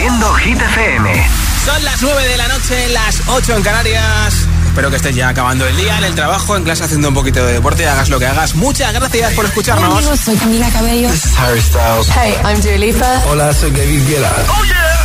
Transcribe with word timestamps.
Haciendo 0.00 0.32
Hit 0.32 0.58
FM. 0.58 1.28
Son 1.62 1.84
las 1.84 2.00
9 2.00 2.26
de 2.26 2.38
la 2.38 2.48
noche, 2.48 2.88
las 2.88 3.20
8 3.26 3.56
en 3.58 3.62
Canarias. 3.62 4.46
Espero 4.64 4.88
que 4.88 4.96
estés 4.96 5.14
ya 5.14 5.28
acabando 5.28 5.66
el 5.66 5.76
día 5.76 5.98
en 5.98 6.04
el 6.04 6.14
trabajo, 6.14 6.56
en 6.56 6.64
clase 6.64 6.84
haciendo 6.84 7.08
un 7.08 7.14
poquito 7.14 7.44
de 7.44 7.52
deporte, 7.52 7.86
hagas 7.86 8.08
lo 8.08 8.18
que 8.18 8.24
hagas. 8.24 8.54
Muchas 8.54 8.94
gracias 8.94 9.34
por 9.34 9.44
escucharnos. 9.44 9.90
Hola 9.90 9.98
amigos, 9.98 10.20
soy 10.20 10.36
Camila 10.36 10.70
Cabello. 10.70 11.10
This 11.10 11.26
is 11.26 11.36
Harry 11.38 11.60
Styles. 11.60 12.08
Hey, 12.16 12.34
I'm 12.46 12.62
Dua 12.62 12.78
Lipa. 12.78 13.22
Hola, 13.28 13.52
soy 13.52 13.72
David 13.72 14.08
Guetta. 14.08 14.32
Oh 14.48 14.64
yeah. 14.64 15.04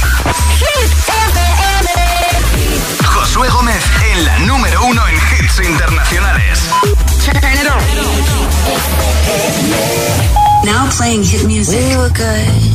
Hit 0.60 0.89
FM. 1.09 1.39
Josué 3.03 3.49
Gómez 3.49 3.83
en 4.13 4.23
la 4.23 4.39
número 4.39 4.81
uno 4.85 5.05
en 5.09 5.15
hits 5.15 5.59
internacionales. 5.59 6.59
Turn 7.25 7.35
it 7.35 7.67
on. 7.69 7.81
Now 10.65 10.89
playing 10.89 11.25
hit 11.25 11.43
music. 11.43 11.81
We 11.81 11.97
were 11.97 12.12
good. 12.12 12.74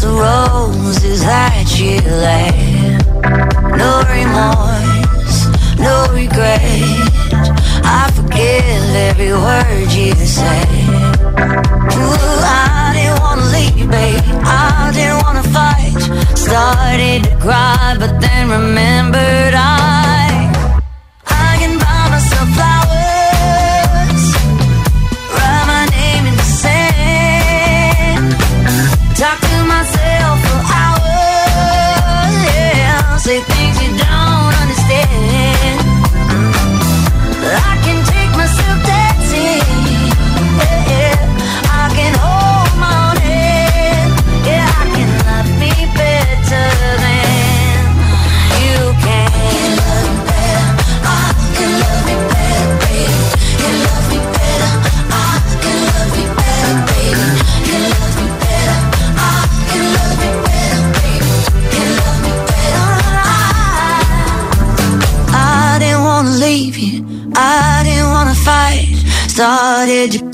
The 0.00 0.08
roses 0.08 1.22
that 1.24 1.66
you 1.78 2.00
laid. 2.00 3.00
No 3.76 4.02
remorse, 4.08 5.38
no 5.78 6.06
regret. 6.12 6.60
I 7.84 8.10
forgive 8.14 8.94
every 9.08 9.32
word 9.32 9.92
you 9.92 10.14
say. 10.14 10.64
Ooh, 11.96 12.40
I 12.42 12.92
didn't 12.94 13.20
wanna 13.20 13.46
leave, 13.56 13.90
babe. 13.90 14.22
I 14.44 14.90
didn't 14.94 15.22
wanna 15.24 15.42
fight. 15.42 16.00
Started 16.36 17.24
to 17.24 17.36
cry, 17.36 17.96
but 17.98 18.20
then 18.20 18.48
remembered 18.48 19.54
I 19.54 19.79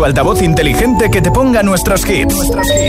tu 0.00 0.06
altavoz 0.06 0.40
inteligente 0.40 1.10
que 1.10 1.20
te 1.20 1.30
ponga 1.30 1.62
nuestros 1.62 2.08
hits. 2.08 2.34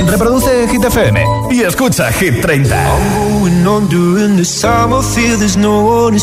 Reproduce 0.07 0.65
Hit 0.71 0.85
FM 0.85 1.21
y 1.51 1.61
escucha 1.61 2.09
Hit 2.09 2.41
30. 2.41 2.73
I'm 2.73 3.31
going 3.33 3.67
on 3.67 3.89
during 3.89 4.37
this 4.37 4.61
time. 4.61 4.93
I 4.93 5.01
feel 5.01 5.37
there's 5.37 5.57
no 5.57 5.81
one. 5.81 6.13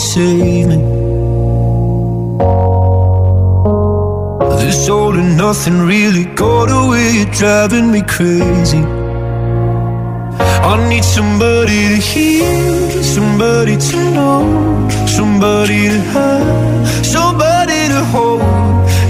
This 4.61 4.89
all 4.89 5.15
and 5.15 5.37
nothing 5.37 5.87
really 5.87 6.25
got 6.25 6.71
away. 6.71 7.19
You're 7.19 7.33
driving 7.33 7.91
me 7.91 8.01
crazy. 8.03 8.83
I 10.63 10.89
need 10.89 11.05
somebody 11.05 11.89
to 11.89 11.97
hear, 11.97 13.03
somebody 13.03 13.77
to 13.77 13.97
know, 14.15 14.89
somebody 15.07 15.89
to 15.89 16.01
have, 16.15 17.05
somebody 17.05 17.89
to 17.89 18.05
hold. 18.11 18.58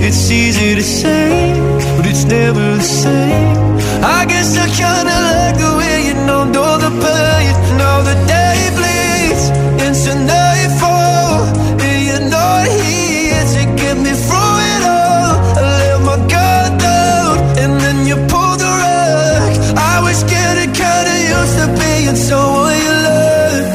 It's 0.00 0.30
easy 0.30 0.74
to 0.74 0.82
say, 0.82 1.52
but 1.96 2.06
it's 2.06 2.24
never 2.24 2.76
the 2.76 2.82
same. 2.82 3.58
I 4.02 4.24
guess 4.24 4.56
I 4.56 4.66
kinda 4.68 5.16
like 5.30 5.56
the 5.58 5.72
way 5.78 5.96
you 6.08 6.14
know, 6.26 6.44
know 6.44 6.78
the 6.78 6.90
pain. 7.02 7.52
Now 7.76 8.00
the 8.08 8.16
day 8.26 8.58
bleeds 8.76 9.44
into 9.84 10.14
nightfall, 10.32 11.44
and 11.84 11.98
you're 12.08 12.28
not 12.30 12.66
here 12.80 13.44
to 13.54 13.62
get 13.80 13.96
me 14.04 14.12
through 14.26 14.56
it 14.72 14.82
all. 14.98 15.32
I 15.58 15.62
let 15.80 16.00
my 16.08 16.18
guard 16.32 16.72
down, 16.78 17.34
and 17.62 17.72
then 17.82 18.06
you 18.06 18.16
pull 18.32 18.54
the 18.64 18.70
rug. 18.82 19.50
I 19.92 20.00
was 20.06 20.22
getting 20.34 20.72
kinda 20.72 21.14
used 21.36 21.56
to 21.60 21.66
being 21.80 22.16
someone 22.16 22.76
you 22.86 22.94
love. 23.08 23.66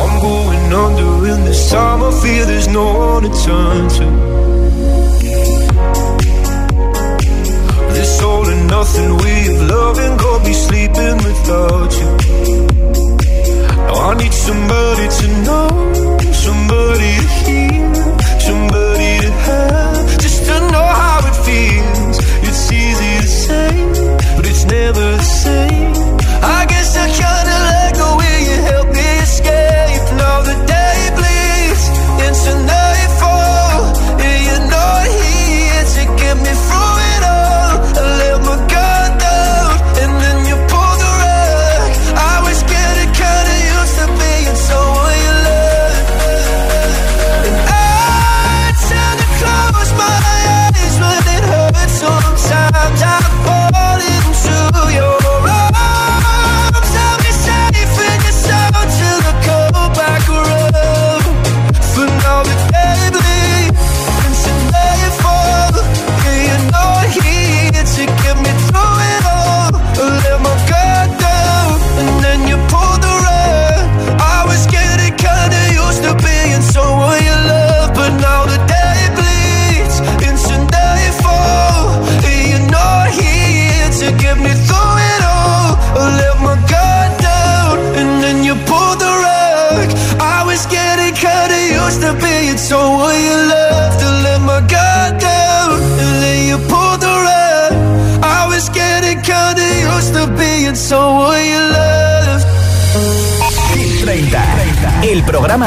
I'm 0.00 0.14
going 0.20 0.72
under 0.84 1.12
in 1.32 1.44
this 1.44 1.70
time. 1.70 2.00
I 2.08 2.10
feel 2.22 2.46
there's 2.46 2.68
no 2.68 2.86
one 3.12 3.22
to 3.24 3.30
turn 3.44 3.88
to. 3.98 4.27
Nothing 8.78 9.16
way 9.22 9.40
of 9.52 9.60
loving 9.74 10.16
got 10.16 10.40
me 10.46 10.52
sleeping 10.52 11.16
without 11.26 11.90
you. 12.00 12.10
Now 13.86 14.08
I 14.08 14.14
need 14.20 14.34
somebody 14.48 15.06
to 15.18 15.26
know, 15.46 15.68
somebody 16.46 17.12
to 17.22 17.28
hear, 17.42 17.86
somebody 18.46 19.12
to 19.24 19.30
have, 19.46 20.18
just 20.24 20.40
to 20.48 20.56
know 20.72 20.88
how 21.02 21.18
it 21.30 21.36
feels. 21.46 22.16
It's 22.46 22.64
easy 22.84 23.12
to 23.24 23.28
say, 23.44 23.70
but 24.36 24.44
it's 24.46 24.64
never 24.76 25.06
the 25.22 25.28
same. 25.44 25.94
I 26.58 26.60
guess 26.70 26.90
I 27.04 27.06
kinda 27.20 27.47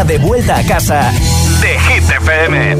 programa 0.01 0.05
de 0.05 0.17
vuelta 0.17 0.57
a 0.57 0.63
casa 0.63 1.11
de 1.61 1.79
Hit 1.79 2.09
FM. 2.09 2.75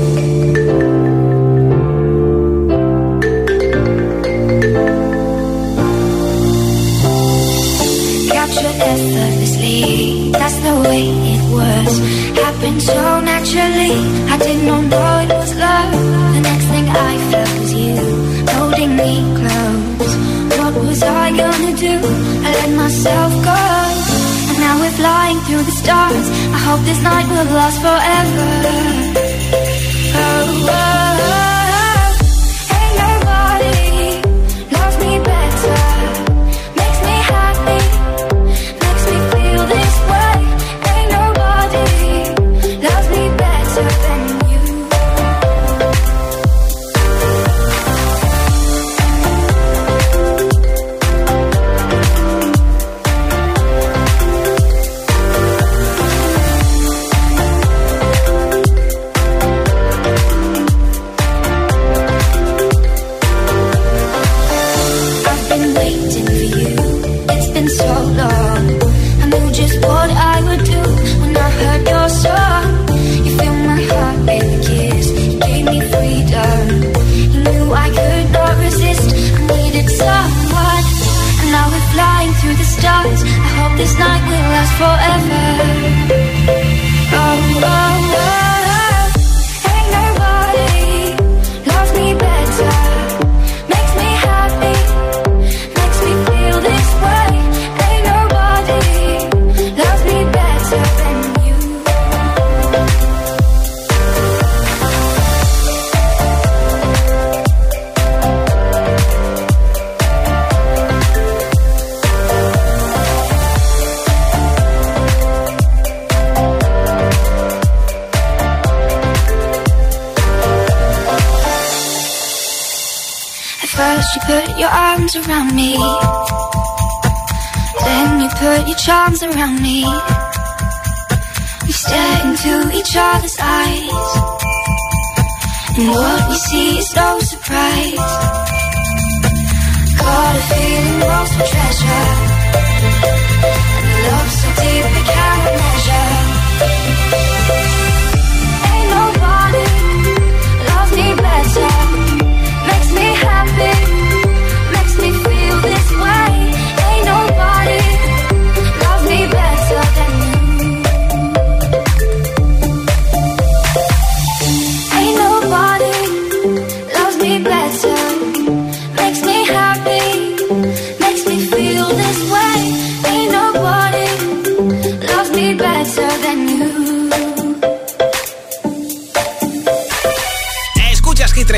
Effortlessly, 8.83 10.31
that's 10.31 10.57
the 10.57 10.75
way 10.83 11.03
it 11.35 11.44
was. 11.53 12.00
Happened 12.44 12.81
so 12.81 13.19
naturally, 13.21 13.94
I 14.27 14.38
did 14.38 14.63
not 14.65 14.83
know 14.85 15.19
it 15.19 15.29
was 15.29 15.56
love. 15.56 15.91
The 16.33 16.41
next 16.41 16.65
thing 16.65 16.89
I 16.89 17.17
felt 17.31 17.59
was 17.59 17.74
you 17.74 17.95
holding 18.57 18.95
me 18.95 19.24
close. 19.39 20.15
What 20.59 20.74
was 20.85 21.03
I 21.03 21.31
gonna 21.31 21.74
do? 21.77 22.00
I 22.45 22.51
let 22.59 22.75
myself 22.75 23.31
flying 24.97 25.39
through 25.41 25.63
the 25.63 25.71
stars. 25.71 26.27
I 26.57 26.59
hope 26.67 26.81
this 26.85 27.01
night 27.01 27.27
will 27.27 27.49
last 27.53 27.79
forever. 27.81 29.00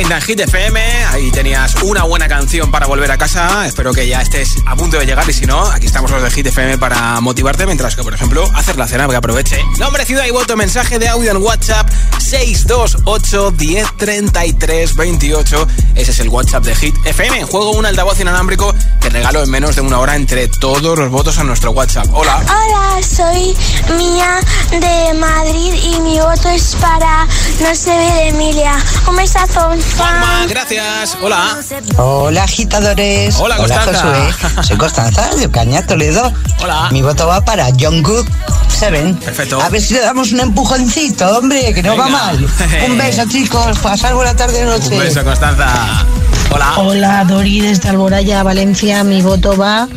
30 0.04 0.16
en 0.16 0.22
Hit 0.22 0.40
FM, 0.42 0.80
ahí 1.12 1.32
tenías 1.32 1.76
una 1.84 2.04
buena 2.04 2.28
canción 2.28 2.72
para 2.72 2.88
volver 2.88 3.10
a 3.12 3.18
casa, 3.18 3.66
espero 3.66 3.94
que 3.94 4.06
ya 4.06 4.22
estés 4.22 4.56
a 4.66 4.76
punto 4.76 4.98
de 5.00 5.06
llegar 5.06 5.30
y 5.30 5.34
si 5.34 5.46
no, 5.46 5.64
aquí 5.64 5.86
estamos 5.86 6.12
los 6.12 6.22
de 6.22 6.30
Hit 6.30 6.48
FM 6.48 6.78
para 6.78 7.22
motivarte 7.22 7.66
mientras 7.66 7.96
que, 7.96 8.04
por 8.04 8.14
ejemplo, 8.14 8.50
hacer 8.54 8.76
la 8.76 8.86
cena, 8.88 9.08
que 9.08 9.16
aproveche. 9.16 9.64
Nombre, 9.78 10.04
ciudad 10.06 10.26
y 10.26 10.32
voto, 10.32 10.58
mensaje 10.58 11.00
de 11.00 11.08
audio 11.08 11.32
en 11.32 11.38
WhatsApp 11.38 11.90
628 12.18 13.52
1033 13.58 14.96
28, 14.96 15.68
ese 15.96 16.12
es 16.12 16.20
el 16.20 16.30
WhatsApp 16.30 16.64
de 16.66 16.76
Hit 16.76 16.96
FM. 17.06 17.46
Juego 17.46 17.72
un 17.72 17.86
altavoz 17.86 18.20
inalámbrico 18.20 18.74
que 19.00 19.10
regalo 19.10 19.44
en 19.44 19.50
menos 19.50 19.76
de 19.76 19.82
una 19.82 20.00
hora 20.00 20.16
entre 20.16 20.48
todos 20.48 20.98
los 20.98 21.12
votos 21.12 21.38
a 21.38 21.44
nuestro 21.44 21.72
WhatsApp. 21.72 22.08
Hola. 22.12 22.42
Hola, 22.44 23.02
soy 23.04 23.56
Mía 23.98 24.40
de 24.72 25.14
Madrid 25.14 25.74
y 25.84 26.00
mi 26.02 26.20
voto 26.20 26.50
es 26.50 26.76
para 26.82 27.26
No 27.62 27.76
se 27.76 27.96
ve 27.96 28.12
de 28.12 28.28
Emilia. 28.30 28.76
Un 29.08 29.16
besazo. 29.16 29.72
Juanma, 29.98 30.46
gracias. 30.48 31.18
Hola. 31.22 31.58
Hola 31.98 32.44
agitadores. 32.44 33.36
Hola, 33.40 33.58
Constanza. 33.58 33.94
Josué. 33.94 34.64
Soy 34.64 34.78
Constanza 34.78 35.36
de 35.36 35.46
Ocaña, 35.46 35.86
Toledo. 35.86 36.32
Hola. 36.62 36.90
Mi 36.92 37.02
voto 37.02 37.28
va 37.28 37.44
para 37.44 37.68
Jungkook 37.72 38.28
Seven. 38.70 39.16
Perfecto. 39.18 39.62
A 39.62 39.70
ver 39.70 39.82
si 39.82 39.94
le 39.94 40.02
damos 40.02 40.32
un 40.32 40.40
empujoncito, 40.40 41.38
hombre, 41.38 41.74
que 41.74 41.84
no 41.84 41.96
va 41.96 42.08
mal. 42.08 42.38
Un 42.90 42.98
beso, 42.98 43.24
chicos. 43.28 43.78
Pasar 43.80 44.14
buena 44.16 44.36
tarde 44.36 44.66
noche. 44.66 44.90
Un 44.90 45.00
beso, 45.00 45.24
Constanza. 45.24 46.06
Hola. 46.52 46.74
Hola, 46.78 47.26
Dori 47.26 47.62
desde 47.62 47.90
Alboraya, 47.90 48.44
Valencia. 48.44 49.04
Mi 49.04 49.22
voto 49.22 49.56
va 49.56 49.88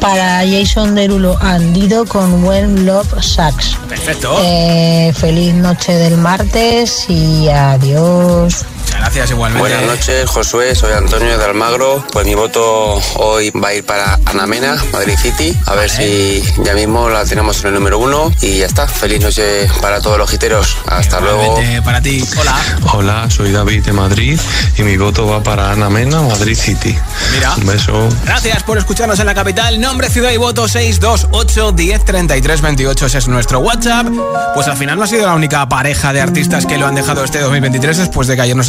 para 0.00 0.42
Jason 0.46 0.94
Derulo 0.94 1.38
Andido 1.40 2.04
con 2.04 2.44
When 2.44 2.86
Love 2.86 3.22
Sucks. 3.22 3.76
Perfecto. 3.88 4.36
Eh, 4.42 5.12
feliz 5.16 5.54
noche 5.54 5.92
del 5.92 6.16
martes 6.16 7.06
y 7.08 7.48
adiós. 7.48 8.64
Muchas 8.94 9.06
gracias 9.06 9.30
igualmente. 9.32 9.68
Buenas 9.68 9.86
noches, 9.86 10.30
Josué, 10.30 10.74
soy 10.76 10.92
Antonio 10.92 11.36
de 11.36 11.44
Almagro. 11.44 12.04
Pues 12.12 12.24
mi 12.26 12.36
voto 12.36 13.00
hoy 13.16 13.50
va 13.50 13.68
a 13.68 13.74
ir 13.74 13.84
para 13.84 14.20
Ana 14.24 14.46
Mena, 14.46 14.76
Madrid 14.92 15.16
City. 15.20 15.56
A 15.66 15.74
ver 15.74 15.90
si 15.90 16.42
ya 16.64 16.74
mismo 16.74 17.08
la 17.08 17.24
tenemos 17.24 17.60
en 17.62 17.68
el 17.68 17.74
número 17.74 17.98
uno. 17.98 18.30
Y 18.40 18.58
ya 18.58 18.66
está. 18.66 18.86
Feliz 18.86 19.20
noche 19.20 19.68
para 19.80 20.00
todos 20.00 20.16
los 20.16 20.30
giteros. 20.30 20.76
Hasta 20.86 21.18
luego. 21.20 21.60
Para 21.84 22.00
ti. 22.00 22.24
Hola. 22.38 22.56
Hola, 22.92 23.30
soy 23.30 23.50
David 23.50 23.84
de 23.84 23.92
Madrid 23.92 24.40
y 24.78 24.82
mi 24.84 24.96
voto 24.96 25.26
va 25.26 25.42
para 25.42 25.72
Ana 25.72 25.90
Mena, 25.90 26.22
Madrid 26.22 26.56
City. 26.56 26.96
Mira. 27.32 27.54
Un 27.56 27.66
beso. 27.66 28.08
Gracias 28.24 28.62
por 28.62 28.78
escucharnos 28.78 29.18
en 29.18 29.26
la 29.26 29.34
capital. 29.34 29.80
Nombre, 29.80 30.08
ciudad 30.08 30.30
y 30.30 30.36
voto 30.36 30.68
628 30.68 31.72
1033 31.72 32.60
28. 32.60 33.06
Ese 33.06 33.18
es 33.18 33.28
nuestro 33.28 33.58
WhatsApp. 33.58 34.06
Pues 34.54 34.68
al 34.68 34.76
final 34.76 34.98
no 34.98 35.04
ha 35.04 35.08
sido 35.08 35.26
la 35.26 35.34
única 35.34 35.68
pareja 35.68 36.12
de 36.12 36.20
artistas 36.20 36.64
que 36.64 36.78
lo 36.78 36.86
han 36.86 36.94
dejado 36.94 37.24
este 37.24 37.40
2023 37.40 37.98
después 37.98 38.28
de 38.28 38.36
que 38.36 38.42
ayer 38.42 38.54
nos 38.54 38.68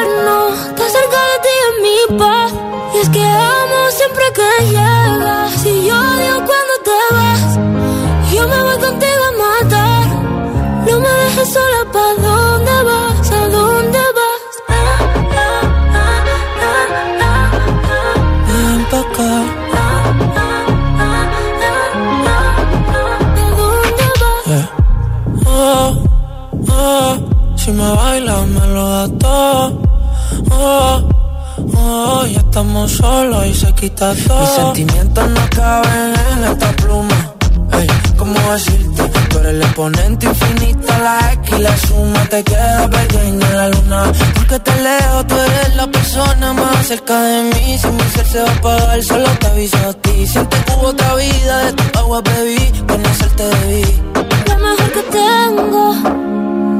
estamos 32.71 32.91
solos 32.91 33.45
y 33.47 33.53
se 33.53 33.73
quita 33.73 34.13
todo. 34.27 34.39
Mis 34.39 34.49
sentimientos 34.49 35.29
no 35.29 35.49
caben 35.49 36.13
en 36.31 36.43
esta 36.45 36.71
pluma. 36.73 37.33
Ey, 37.73 37.87
¿cómo 38.17 38.33
decirte? 38.53 39.03
Tú 39.29 39.39
eres 39.39 39.51
el 39.51 39.61
exponente 39.61 40.25
infinito, 40.27 40.87
la 41.03 41.33
X 41.33 41.57
y 41.57 41.61
la 41.61 41.77
suma 41.77 42.25
te 42.29 42.43
queda 42.43 42.89
pequeña 42.89 43.47
en 43.49 43.57
la 43.57 43.69
luna. 43.69 44.11
Porque 44.35 44.59
te 44.59 44.81
leo, 44.81 45.25
tú 45.27 45.35
eres 45.35 45.75
la 45.75 45.87
persona 45.87 46.53
más 46.53 46.87
cerca 46.87 47.21
de 47.21 47.43
mí. 47.43 47.77
Si 47.77 47.87
mi 47.87 48.03
ser 48.03 48.25
se 48.25 48.41
va 48.41 48.49
a 48.49 48.53
apagar, 48.53 49.03
solo 49.03 49.29
te 49.39 49.47
aviso 49.47 49.77
a 49.77 49.93
ti. 49.93 50.27
Siente 50.27 50.57
que 50.63 50.71
hubo 50.73 50.87
otra 50.87 51.15
vida, 51.15 51.65
de 51.65 51.73
tu 51.73 51.99
agua 51.99 52.21
bebí, 52.21 52.71
conocerte 52.87 53.43
debí. 53.43 54.01
Lo 54.47 54.57
mejor 54.59 54.91
que 54.95 55.03
tengo 55.19 55.93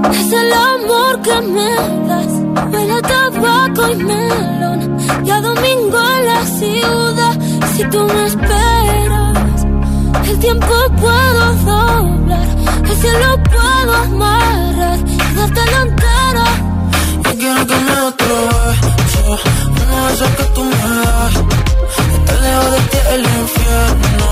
es 0.09 0.33
el 0.33 0.53
amor 0.53 1.21
que 1.21 1.41
me 1.41 2.07
das. 2.07 2.40
Huele 2.71 2.93
a 2.93 3.01
tabaco 3.01 3.89
y 3.89 3.95
melón. 3.95 4.97
Y 5.25 5.29
a 5.29 5.41
domingo 5.41 5.99
en 6.17 6.25
la 6.25 6.45
ciudad. 6.45 7.39
Si 7.73 7.83
tú 7.85 7.99
me 8.05 8.25
esperas, 8.27 9.65
el 10.29 10.39
tiempo 10.39 10.73
puedo 10.99 11.55
doblar. 11.65 12.47
El 12.89 12.95
cielo 13.01 13.43
puedo 13.43 13.93
amarrar 13.95 14.99
y 15.05 15.35
darte 15.35 15.61
la 15.71 15.81
entera. 15.81 16.45
Yo 17.23 17.31
quiero 17.37 17.67
que 17.67 17.75
me 17.75 18.01
otro 18.09 18.35
beso. 18.45 19.39
Esos 20.13 20.29
que 20.37 20.43
tú 20.55 20.63
me 20.63 20.77
das. 21.05 21.35
Estar 22.15 22.41
lejos 22.41 22.71
de 22.71 22.79
ti 22.91 22.97
el 23.13 23.21
infierno. 23.41 24.27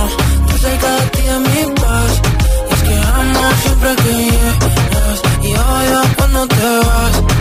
Estar 0.45 0.59
cerca 0.59 0.89
de 0.95 1.05
ti 1.13 1.21
es 1.33 1.39
mi 1.39 1.75
paz. 1.75 2.21
Y 2.69 2.73
es 2.73 2.81
que 2.83 2.95
amo 3.19 3.41
siempre 3.63 3.95
que 4.03 4.13
llegas 4.31 5.19
y 5.41 5.51
odio 5.53 6.01
cuando 6.17 6.47
te 6.47 6.79
vas. 6.88 7.38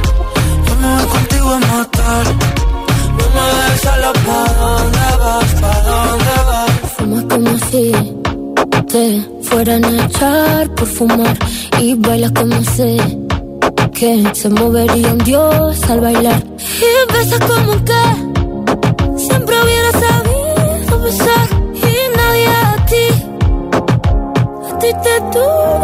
Voy 0.82 1.06
contigo 1.14 1.49
a 1.50 1.58
matar. 1.58 2.26
No 3.18 3.25
me 3.35 3.44
dejes 3.56 3.80
solo 3.82 4.12
pa' 4.26 4.52
dónde 4.61 5.06
vas, 5.23 5.50
pa' 5.61 5.80
dónde 5.88 6.35
vas. 6.49 6.70
Fumas 6.97 7.25
como 7.32 7.52
si 7.70 7.92
te 8.92 9.04
fueran 9.42 9.85
a 9.85 10.04
echar 10.06 10.75
por 10.75 10.87
fumar 10.87 11.37
y 11.78 11.94
bailas 11.94 12.32
como 12.32 12.62
sé 12.64 12.97
que 13.92 14.25
se 14.32 14.49
movería 14.49 15.12
un 15.12 15.18
dios 15.18 15.82
al 15.90 16.00
bailar 16.00 16.42
y 16.80 17.12
besas 17.12 17.40
como 17.40 17.73
que 17.85 18.02
siempre 19.26 19.54
hubiera 19.62 19.90
sabido 19.92 21.02
besar 21.02 21.49
y 21.75 22.16
nadie 22.16 22.47
a 22.47 22.87
ti 22.87 23.06
a 24.70 24.78
ti 24.78 24.88
te 25.04 25.20
tuvo 25.32 25.77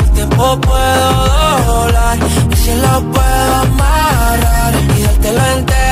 el 0.00 0.10
tiempo 0.12 0.60
puedo 0.60 1.10
doblar. 1.66 2.18
Y 2.50 2.56
si 2.56 2.74
lo 2.74 3.10
puedo 3.10 3.54
amarrar 3.54 4.74
y 4.96 5.02
dártelo 5.02 5.46
entero. 5.56 5.87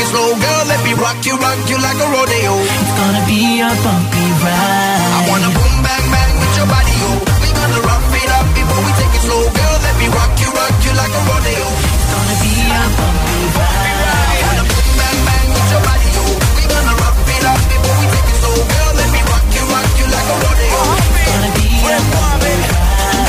It 0.00 0.08
slow, 0.08 0.32
girl. 0.32 0.62
Let 0.72 0.80
me 0.84 0.92
rock 0.96 1.18
you, 1.28 1.36
rock 1.36 1.60
you 1.68 1.76
like 1.76 1.98
a 2.00 2.08
rodeo. 2.08 2.52
It's 2.56 2.92
gonna 2.96 3.22
be 3.28 3.60
a 3.60 3.68
bumpy 3.84 4.26
ride. 4.40 5.04
I 5.16 5.20
wanna 5.28 5.50
boom 5.52 5.76
bang 5.84 6.06
bang 6.08 6.32
with 6.40 6.54
your 6.56 6.68
body, 6.72 6.96
oh. 7.04 7.18
We 7.44 7.48
gonna 7.52 7.80
rock 7.84 8.04
it 8.16 8.30
up 8.38 8.46
before 8.56 8.80
we 8.86 8.92
take 8.96 9.14
it 9.18 9.22
slow, 9.28 9.42
girl. 9.44 9.76
Let 9.84 9.94
me 10.00 10.06
rock 10.08 10.32
you, 10.40 10.48
rock 10.56 10.74
you 10.84 10.92
like 10.96 11.12
a 11.12 11.22
rodeo. 11.28 11.66
It's 11.94 12.06
gonna 12.12 12.36
be 12.40 12.52
a 12.80 12.82
bumpy 12.96 13.38
ride. 13.56 14.00
I 14.30 14.36
wanna 14.40 14.64
boom 14.70 14.88
bang 15.00 15.20
bang 15.28 15.48
with 15.52 15.68
your 15.74 15.82
body, 15.84 16.08
oh. 16.16 16.34
We 16.56 16.62
gonna 16.72 16.94
rock 17.04 17.18
it 17.36 17.44
up 17.52 17.60
before 17.68 17.96
we 18.00 18.06
take 18.14 18.28
it 18.32 18.38
slow, 18.40 18.58
girl. 18.72 18.92
Let 19.00 19.08
me 19.14 19.20
rock 19.28 19.46
you, 19.56 19.64
rock 19.68 19.88
you 20.00 20.06
like 20.16 20.28
a 20.32 20.36
rodeo. 20.44 20.80
It's 21.04 21.24
gonna 21.28 21.50
be 21.60 21.66
a 21.76 21.98
bumpy 22.08 22.54
ride. 22.72 23.20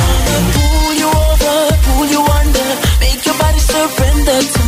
Pull 0.55 0.93
you 1.01 1.09
over, 1.09 1.55
pull 1.85 2.07
you 2.15 2.21
under, 2.39 2.67
make 3.03 3.21
your 3.27 3.37
body 3.43 3.59
surrender 3.59 4.60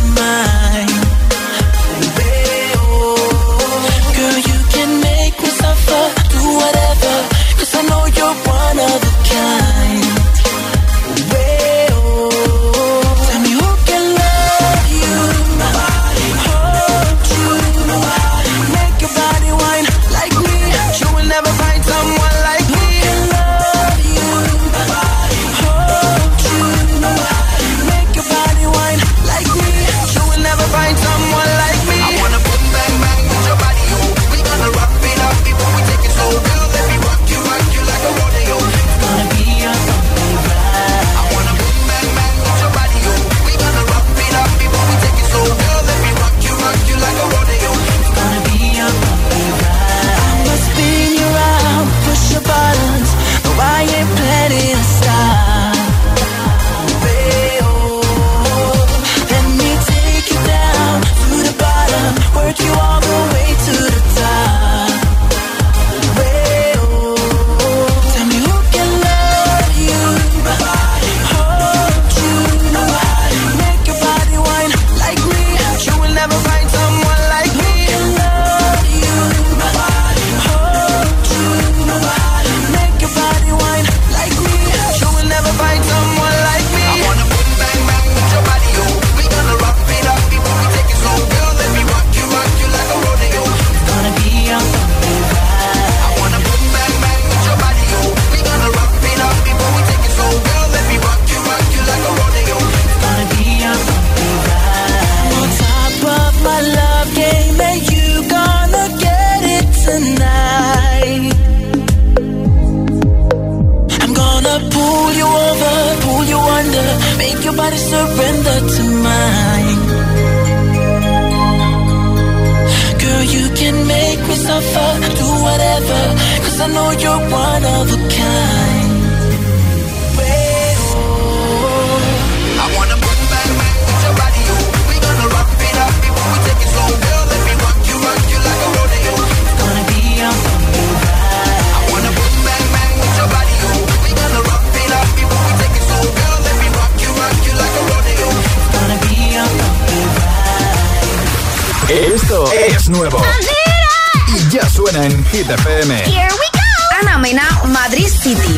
Hit 155.34 155.48
FM. 155.48 155.90
Here 156.06 156.30
we 156.30 156.48
go. 156.54 156.68
Ana 157.00 157.18
Mena, 157.18 157.42
Madrid 157.66 158.06
City. 158.06 158.54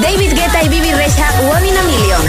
David 0.00 0.32
Guetta 0.34 0.62
y 0.62 0.68
Bibi 0.70 0.90
Rexa, 0.94 1.28
One 1.50 1.68
in 1.68 1.76
a 1.76 1.82
Million. 1.82 2.22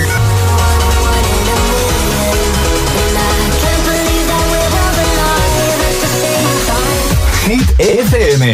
Hit 7.48 7.80
FM, 7.80 8.54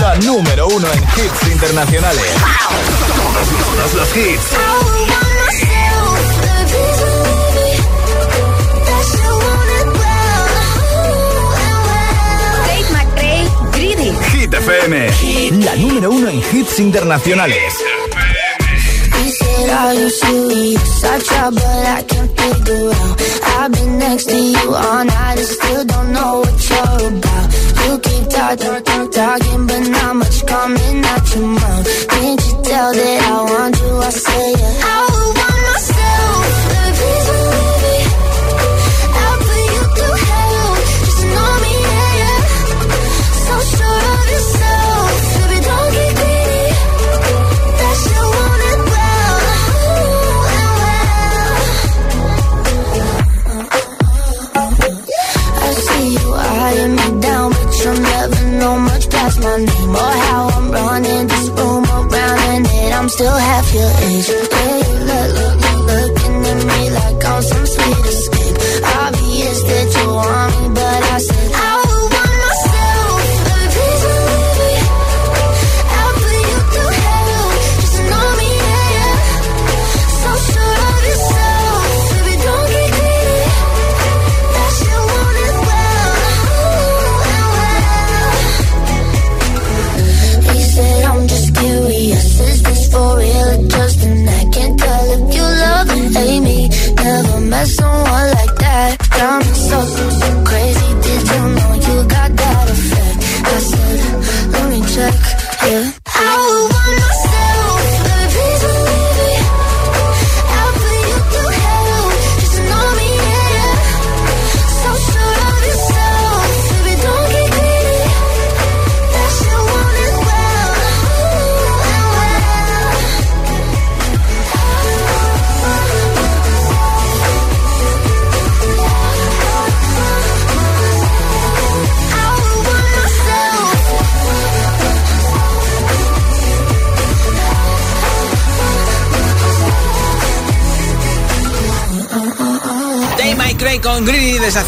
la 0.00 0.16
número 0.16 0.66
uno 0.66 0.88
en 0.92 1.02
hits 1.02 1.52
internacionales. 1.52 2.24
Todos 3.76 3.94
los 3.94 4.16
hits. 4.16 5.37
Hit 14.48 14.54
FM, 14.54 15.62
la 15.62 15.76
número 15.76 16.10
uno 16.10 16.28
en 16.30 16.38
hits 16.38 16.78
internacionales. 16.78 17.74
You 19.22 19.30
said 19.30 19.70
all 19.70 19.92
you 19.94 20.08
serious. 20.08 21.04
I 21.04 21.18
try, 21.18 21.50
but 21.50 21.86
I 21.98 22.02
can't 22.08 22.30
figure 22.40 22.90
out. 22.90 23.20
I've 23.60 23.72
been 23.72 23.98
next 23.98 24.24
to 24.30 24.36
you 24.36 24.74
all 24.74 25.04
night 25.04 25.36
and 25.36 25.46
still 25.46 25.84
don't 25.84 26.12
know 26.14 26.40
what 26.40 26.70
you're 26.70 27.08
about. 27.08 27.46
You 27.84 27.98
keep 27.98 28.28
talking, 28.30 28.82
talking, 28.84 29.10
talking, 29.10 29.66
but 29.66 29.88
not 29.90 30.16
much 30.16 30.46
coming 30.46 31.04
out 31.04 31.34
your 31.34 31.46
mouth. 31.46 32.08
Can't 32.08 32.40
you 32.46 32.62
tell 32.62 32.92
that 32.94 33.22
I 33.28 33.42
want 33.52 33.78
you? 33.78 33.98
I 33.98 34.10
say 34.10 34.52
yeah. 34.52 34.80
I 34.82 35.08
would 35.10 35.36
want 35.36 35.57
still 63.18 63.36
half 63.36 63.74
your 63.74 63.90
age. 63.98 64.37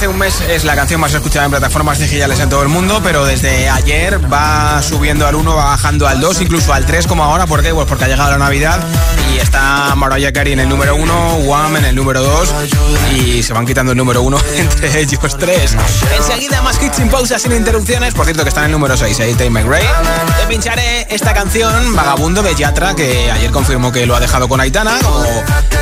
Hace 0.01 0.09
un 0.09 0.17
mes 0.17 0.41
es 0.49 0.65
la 0.65 0.75
canción 0.75 0.99
más 0.99 1.13
escuchada 1.13 1.45
en 1.45 1.51
plataformas 1.51 1.99
digitales 1.99 2.41
en 2.41 2.49
todo 2.49 2.63
el 2.63 2.71
mundo, 2.71 3.03
pero 3.03 3.27
desde 3.27 3.69
ayer 3.69 4.19
va 4.33 4.81
subiendo 4.81 5.27
al 5.27 5.35
1, 5.35 5.55
va 5.55 5.65
bajando 5.67 6.09
al 6.09 6.23
2, 6.23 6.41
incluso 6.41 6.73
al 6.73 6.87
3 6.87 7.07
como 7.07 7.23
ahora. 7.23 7.47
¿Por 7.47 7.63
qué? 7.63 7.75
Pues 7.75 7.87
porque 7.87 8.05
ha 8.05 8.09
llegado 8.09 8.31
la 8.31 8.39
Navidad 8.39 8.83
está 9.51 9.97
Mariah 9.97 10.33
Carey 10.33 10.53
en 10.53 10.61
el 10.61 10.69
número 10.69 10.95
1, 10.95 11.35
Wham 11.45 11.77
en 11.77 11.85
el 11.87 11.97
número 11.97 12.23
2 12.23 12.55
y 13.17 13.43
se 13.43 13.53
van 13.53 13.67
quitando 13.67 13.91
el 13.91 13.99
número 13.99 14.23
1 14.23 14.39
entre 14.57 15.01
ellos 15.01 15.37
tres. 15.39 15.77
Enseguida 16.17 16.63
más 16.63 16.81
hits 16.81 16.97
sin 16.97 17.09
pausas, 17.09 17.43
sin 17.43 17.53
interrupciones. 17.53 18.15
Por 18.15 18.27
cierto 18.27 18.45
que 18.45 18.51
está 18.51 18.61
en 18.61 18.67
el 18.67 18.73
número 18.73 18.97
6, 18.97 19.19
¿eh? 19.19 19.35
Day 19.37 19.51
My 19.51 19.63
Cray. 19.63 19.83
Te 20.41 20.47
pincharé 20.47 21.07
esta 21.11 21.35
canción, 21.35 21.97
Vagabundo 21.97 22.43
de 22.43 22.55
Yatra, 22.55 22.95
que 22.95 23.29
ayer 23.31 23.51
confirmó 23.51 23.91
que 23.91 24.07
lo 24.07 24.15
ha 24.15 24.21
dejado 24.21 24.49
con 24.49 24.61
Aitana, 24.61 24.99
como 25.03 25.25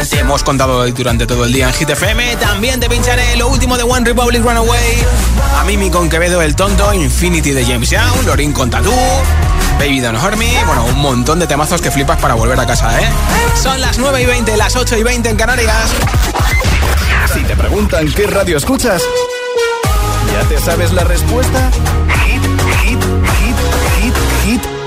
te 0.08 0.18
hemos 0.18 0.42
contado 0.42 0.78
hoy 0.78 0.92
durante 0.92 1.26
todo 1.26 1.44
el 1.44 1.52
día 1.52 1.68
en 1.68 1.74
Hit 1.74 1.90
FM. 1.90 2.36
También 2.36 2.80
te 2.80 2.88
pincharé 2.88 3.36
lo 3.36 3.48
último 3.48 3.76
de 3.76 3.82
One 3.82 4.06
Republic 4.06 4.42
Runaway, 4.42 5.04
a 5.58 5.64
Mimi 5.64 5.90
con 5.90 6.08
Quevedo 6.08 6.40
el 6.40 6.56
Tonto, 6.56 6.94
Infinity 6.94 7.50
de 7.50 7.66
James 7.66 7.90
Young, 7.90 8.24
Lorin 8.24 8.52
con 8.52 8.70
Tatú, 8.70 8.94
Baby 9.78 10.00
Don't 10.00 10.18
Hurt 10.22 10.36
Me, 10.36 10.64
bueno, 10.64 10.84
un 10.86 10.98
montón 11.00 11.38
de 11.38 11.46
temazos 11.46 11.80
que 11.80 11.90
flipas 11.90 12.18
para 12.20 12.34
volver 12.34 12.58
a 12.58 12.66
casa, 12.66 13.00
¿eh? 13.00 13.08
Son 13.54 13.80
las 13.80 13.98
9 13.98 14.22
y 14.22 14.26
20, 14.26 14.56
las 14.56 14.74
8 14.74 14.96
y 14.98 15.02
20 15.02 15.28
en 15.30 15.36
Canarias. 15.36 15.90
Si 17.32 17.44
te 17.44 17.56
preguntan 17.56 18.10
qué 18.12 18.26
radio 18.26 18.56
escuchas, 18.56 19.02
¿ya 20.32 20.48
te 20.48 20.58
sabes 20.58 20.92
la 20.92 21.04
respuesta? 21.04 21.70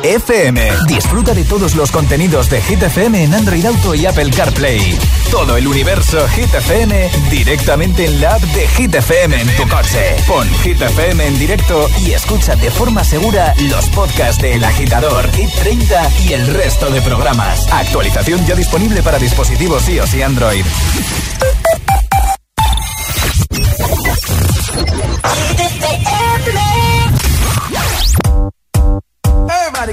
FM. 0.04 0.72
Disfruta 0.88 1.34
de 1.34 1.44
todos 1.44 1.76
los 1.76 1.92
contenidos 1.92 2.50
de 2.50 2.62
Hit 2.62 2.82
FM 2.84 3.24
en 3.24 3.34
Android 3.34 3.66
Auto 3.66 3.96
y 3.96 4.06
Apple 4.06 4.30
CarPlay. 4.32 4.98
Todo 5.30 5.58
el 5.58 5.68
universo 5.68 6.28
Hit 6.30 6.54
FM 6.54 7.10
directamente 7.30 8.06
en 8.06 8.22
la 8.22 8.36
app 8.36 8.42
de 8.42 8.68
Hit 8.68 8.96
FM 8.96 9.42
en 9.42 9.56
tu 9.56 9.68
coche. 9.68 10.16
Pon 10.28 10.48
Hit 10.64 10.82
FM 10.82 11.26
en 11.26 11.40
directo 11.40 11.90
y 12.00 12.12
escucha 12.12 12.56
de 12.56 12.72
forma 12.72 13.04
segura 13.04 13.54
los 13.70 13.86
podcasts 13.90 14.42
de 14.42 14.54
El 14.54 14.64
Agitador, 14.64 15.32
Hit 15.32 15.50
30 15.62 16.10
y 16.26 16.34
el 16.34 16.48
resto 16.48 16.90
de 16.90 17.02
programas. 17.02 17.72
Actualización 17.72 18.46
ya 18.46 18.56
disponible 18.56 19.02
para 19.04 19.20
dispositivos 19.20 19.88
iOS 19.88 20.14
y 20.16 20.22
Android. 20.22 20.66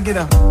Get 0.08 0.16
up. 0.16 0.47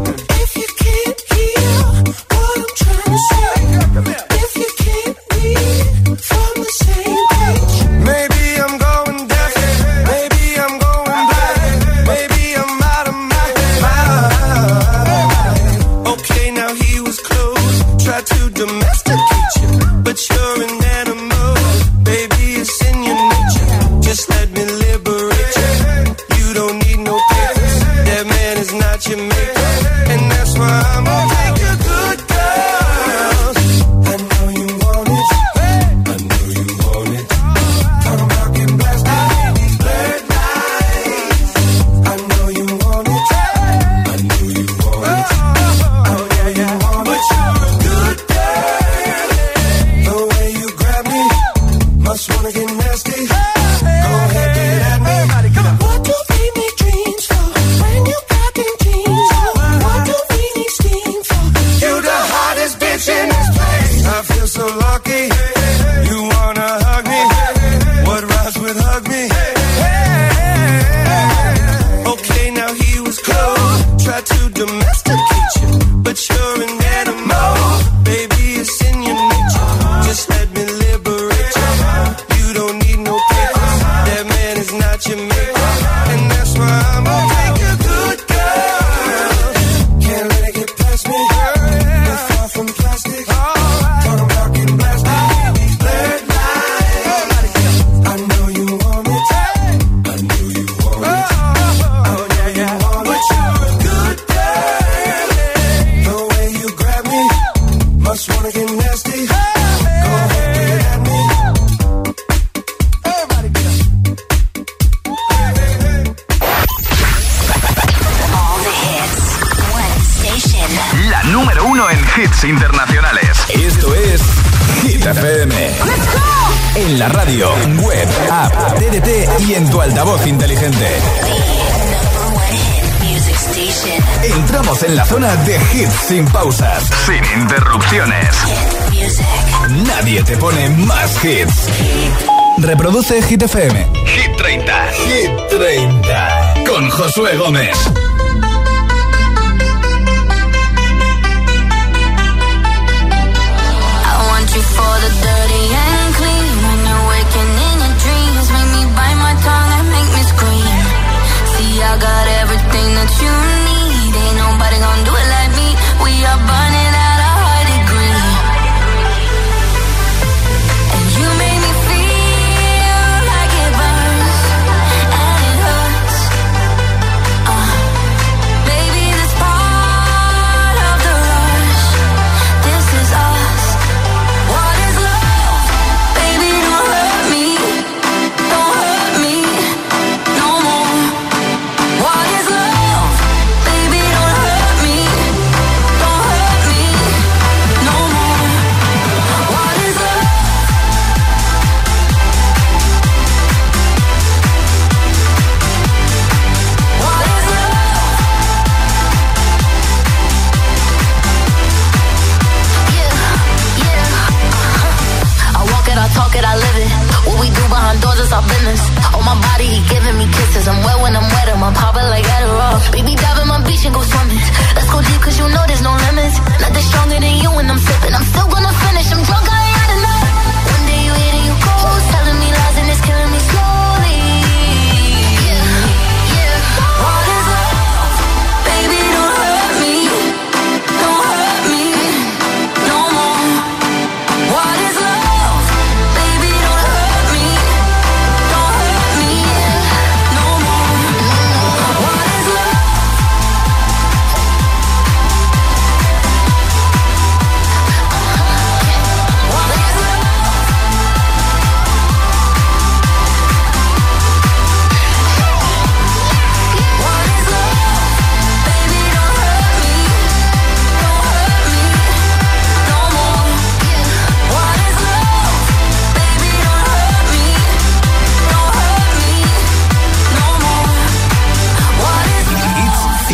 de 143.18 143.24
G30, 143.24 144.92
Hit 144.92 145.32
30. 145.50 146.54
Con 146.68 146.88
Josué 146.90 147.36
Gómez. 147.36 148.07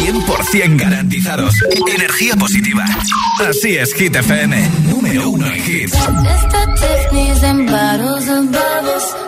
100% 0.04 0.78
garantizados. 0.78 1.54
Energía 1.96 2.36
positiva. 2.36 2.84
Así 3.48 3.78
es, 3.78 3.94
Hit 3.94 4.16
FM. 4.16 4.70
Número 4.90 5.30
uno 5.30 5.48
en 5.48 5.64
hits. 5.66 5.98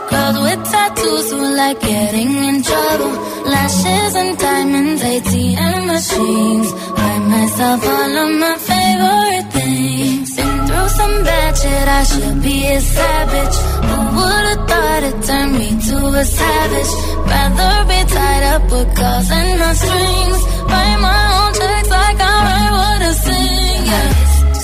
Girls 0.09 0.37
with 0.39 0.63
tattoos 0.71 1.31
who 1.31 1.55
like 1.55 1.79
getting 1.81 2.31
in 2.49 2.61
trouble. 2.61 3.11
Lashes 3.45 4.15
and 4.15 4.37
diamonds, 4.37 5.01
ATM 5.01 5.85
machines. 5.87 6.71
Buy 6.95 7.19
myself 7.19 7.87
all 7.87 8.17
of 8.23 8.31
my 8.43 8.55
favorite 8.69 9.47
things. 9.51 10.35
Been 10.35 10.67
through 10.67 10.89
some 10.89 11.23
bad 11.23 11.57
shit, 11.57 11.87
I 11.99 12.03
should 12.03 12.41
be 12.43 12.67
a 12.67 12.81
savage. 12.81 13.55
Who 13.89 13.97
would've 14.17 14.61
thought 14.69 15.03
it 15.09 15.17
turned 15.27 15.53
me 15.57 15.69
to 15.89 15.97
a 16.21 16.25
savage? 16.25 16.91
Rather 17.31 17.75
be 17.89 17.99
tied 18.13 18.43
up 18.53 18.63
with 18.71 18.89
girls 18.95 19.31
and 19.31 19.59
no 19.59 19.73
strings. 19.73 20.54
Write 20.71 20.99
my 21.07 21.21
own 21.37 21.51
checks 21.53 21.89
like 21.89 22.19
I 22.19 22.33
what 22.77 23.01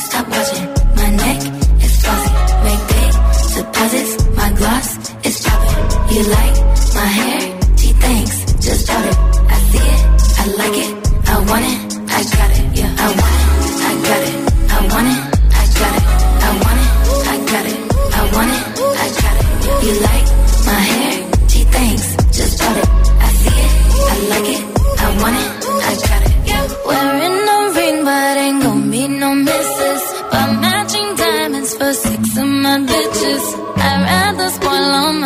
Stop 0.05 0.25
watching. 0.33 0.67
My 0.99 1.09
neck 1.21 1.39
is 1.85 1.93
flossy. 2.01 2.31
Make 2.65 2.83
big. 2.91 3.13
My 4.35 4.49
gloss 4.59 4.89
is 5.27 5.35
dropping. 5.43 5.85
You 6.13 6.21
like 6.37 6.55
my 6.99 7.07
hair? 7.17 7.41
She 7.77 7.89
thinks 7.93 8.35
Just 8.65 8.87
drop 8.87 9.05
it. 9.05 9.17
I 9.53 9.57
see 9.69 9.87
it. 9.93 10.01
I 10.41 10.45
like 10.61 10.77
it. 10.85 10.91
I 11.29 11.35
want 11.49 11.65
it. 11.71 11.79
I 12.17 12.19
got 12.35 12.49
it. 12.57 12.77
Yeah, 12.79 12.95
I 12.97 13.07
want 13.07 13.35
it. 13.35 13.40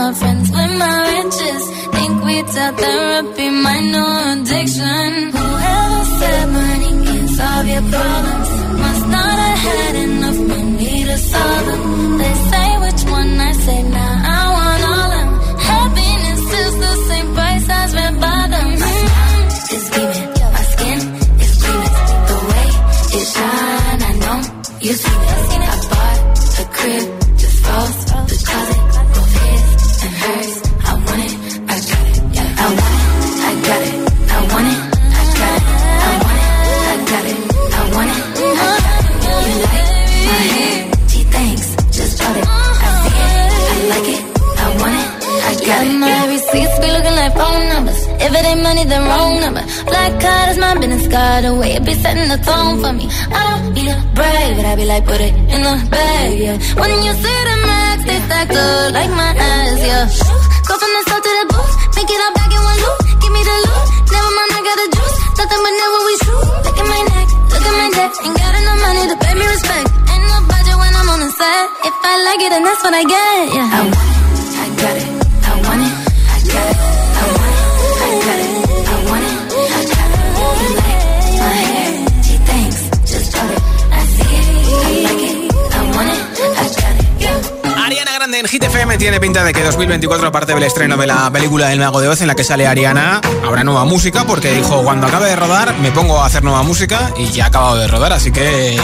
My 0.05 0.13
friends 0.13 0.51
with 0.51 0.73
my 0.77 0.97
riches. 1.13 1.63
Think 1.95 2.23
we 2.25 2.35
taught 2.53 2.77
therapy, 2.77 3.49
my 3.49 3.79
new 3.93 4.11
addiction. 4.29 5.09
Whoever 5.33 6.03
said 6.19 6.45
money 6.57 6.91
can 7.07 7.27
solve 7.37 7.67
your 7.73 7.85
problems 7.93 8.49
must 8.83 9.03
not 9.15 9.37
have 9.45 9.59
had 9.67 9.95
enough 10.05 10.39
money 10.53 11.05
to 11.09 11.17
solve 11.17 11.65
them. 11.69 12.17
They 12.19 12.33
say 12.51 12.69
which 12.83 13.01
one 13.17 13.31
I 13.49 13.51
say 13.65 13.81
now. 13.81 14.13
Nah, 14.13 14.35
I 14.35 14.43
want 14.55 14.83
all 14.93 15.09
them. 15.15 15.29
Happiness 15.71 16.43
is 16.63 16.73
the 16.85 16.93
same 17.07 17.33
price 17.33 17.67
as 17.79 17.95
red 17.95 18.15
bottoms. 18.21 18.79
My 18.85 18.93
smile 19.01 19.47
is 19.75 19.85
beaming, 19.93 20.31
my 20.55 20.63
skin 20.73 20.99
is 21.45 21.53
gleaming. 21.61 21.95
The 22.29 22.37
way 22.51 22.69
it 23.17 23.25
shine, 23.33 24.01
I 24.09 24.13
know 24.21 24.37
you 24.85 24.93
see 24.93 25.17
it. 25.49 25.54
Phone 47.55 47.67
numbers. 47.73 47.99
If 48.25 48.31
it 48.39 48.45
ain't 48.51 48.63
money, 48.63 48.83
then 48.91 49.01
wrong 49.07 49.33
number. 49.39 49.63
Black 49.91 50.11
card 50.23 50.47
is 50.51 50.57
my 50.57 50.73
business 50.81 51.07
card 51.07 51.43
away. 51.45 51.69
It 51.77 51.83
be 51.85 51.93
setting 52.03 52.27
the 52.33 52.39
tone 52.47 52.75
for 52.83 52.91
me. 52.99 53.05
I 53.31 53.41
don't 53.49 53.73
be 53.75 53.83
a 53.87 53.97
brave, 54.17 54.53
but 54.57 54.65
I 54.71 54.73
be 54.75 54.85
like, 54.85 55.03
put 55.05 55.21
it 55.27 55.33
in 55.53 55.61
the 55.67 55.75
bag, 55.93 56.39
yeah. 56.45 56.57
When 56.79 56.91
you 57.05 57.13
see 57.23 57.39
the 57.49 57.55
max, 57.67 57.97
they 58.07 58.19
stack 58.27 58.49
up 58.51 58.93
like 58.97 59.11
my 59.21 59.31
ass, 59.51 59.79
yeah. 59.89 60.05
Go 60.67 60.73
from 60.81 60.91
the 60.95 61.01
south 61.09 61.23
to 61.25 61.31
the 61.39 61.45
booth, 61.53 61.73
make 61.95 62.11
it 62.15 62.19
all 62.25 62.33
back 62.37 62.51
in 62.55 62.61
one 62.69 62.79
loop. 62.83 62.99
Give 63.21 63.33
me 63.35 63.41
the 63.49 63.57
loot, 63.65 63.85
never 64.13 64.31
mind, 64.37 64.51
I 64.57 64.59
got 64.67 64.77
the 64.81 64.87
juice. 64.95 65.17
Nothing 65.39 65.61
but 65.65 65.73
never 65.81 65.99
we 66.07 66.13
shoot. 66.25 66.45
Look 66.65 66.77
at 66.81 66.87
my 66.91 67.01
neck, 67.13 67.27
look 67.53 67.65
at 67.69 67.75
my 67.81 67.89
neck. 67.97 68.11
Ain't 68.25 68.35
got 68.41 68.53
enough 68.59 68.79
money 68.85 69.03
to 69.11 69.15
pay 69.23 69.33
me 69.39 69.45
respect. 69.55 69.87
Ain't 70.11 70.23
no 70.27 70.37
budget 70.49 70.77
when 70.81 70.91
I'm 70.99 71.09
on 71.13 71.19
the 71.23 71.29
set. 71.39 71.63
If 71.87 71.95
I 72.11 72.13
like 72.27 72.41
it, 72.45 72.51
then 72.53 72.63
that's 72.67 72.81
what 72.83 72.93
I 73.01 73.03
get, 73.15 73.41
yeah. 73.55 73.77
I 73.77 73.81
want 73.93 74.09
it, 74.11 74.23
I 74.63 74.67
got 74.81 74.95
it, 75.03 75.07
I 75.45 75.53
want 75.65 75.81
it, 75.85 75.93
en 88.45 88.49
Hit 88.49 88.63
FM 88.63 88.97
tiene 88.97 89.19
pinta 89.19 89.43
de 89.43 89.53
que 89.53 89.63
2024, 89.63 90.27
aparte 90.27 90.53
del 90.53 90.63
estreno 90.63 90.97
de 90.97 91.07
la 91.07 91.31
película 91.31 91.73
El 91.73 91.79
Mago 91.79 91.99
de 91.99 92.07
Oz 92.07 92.21
en 92.21 92.27
la 92.27 92.35
que 92.35 92.43
sale 92.43 92.67
Ariana, 92.67 93.19
habrá 93.43 93.63
nueva 93.63 93.85
música 93.85 94.23
porque 94.25 94.51
dijo, 94.51 94.83
cuando 94.83 95.07
acabe 95.07 95.29
de 95.29 95.35
rodar 95.35 95.75
me 95.79 95.91
pongo 95.91 96.19
a 96.19 96.27
hacer 96.27 96.43
nueva 96.43 96.61
música 96.61 97.11
y 97.17 97.31
ya 97.31 97.45
ha 97.45 97.47
acabado 97.47 97.77
de 97.77 97.87
rodar, 97.87 98.13
así 98.13 98.31
que 98.31 98.79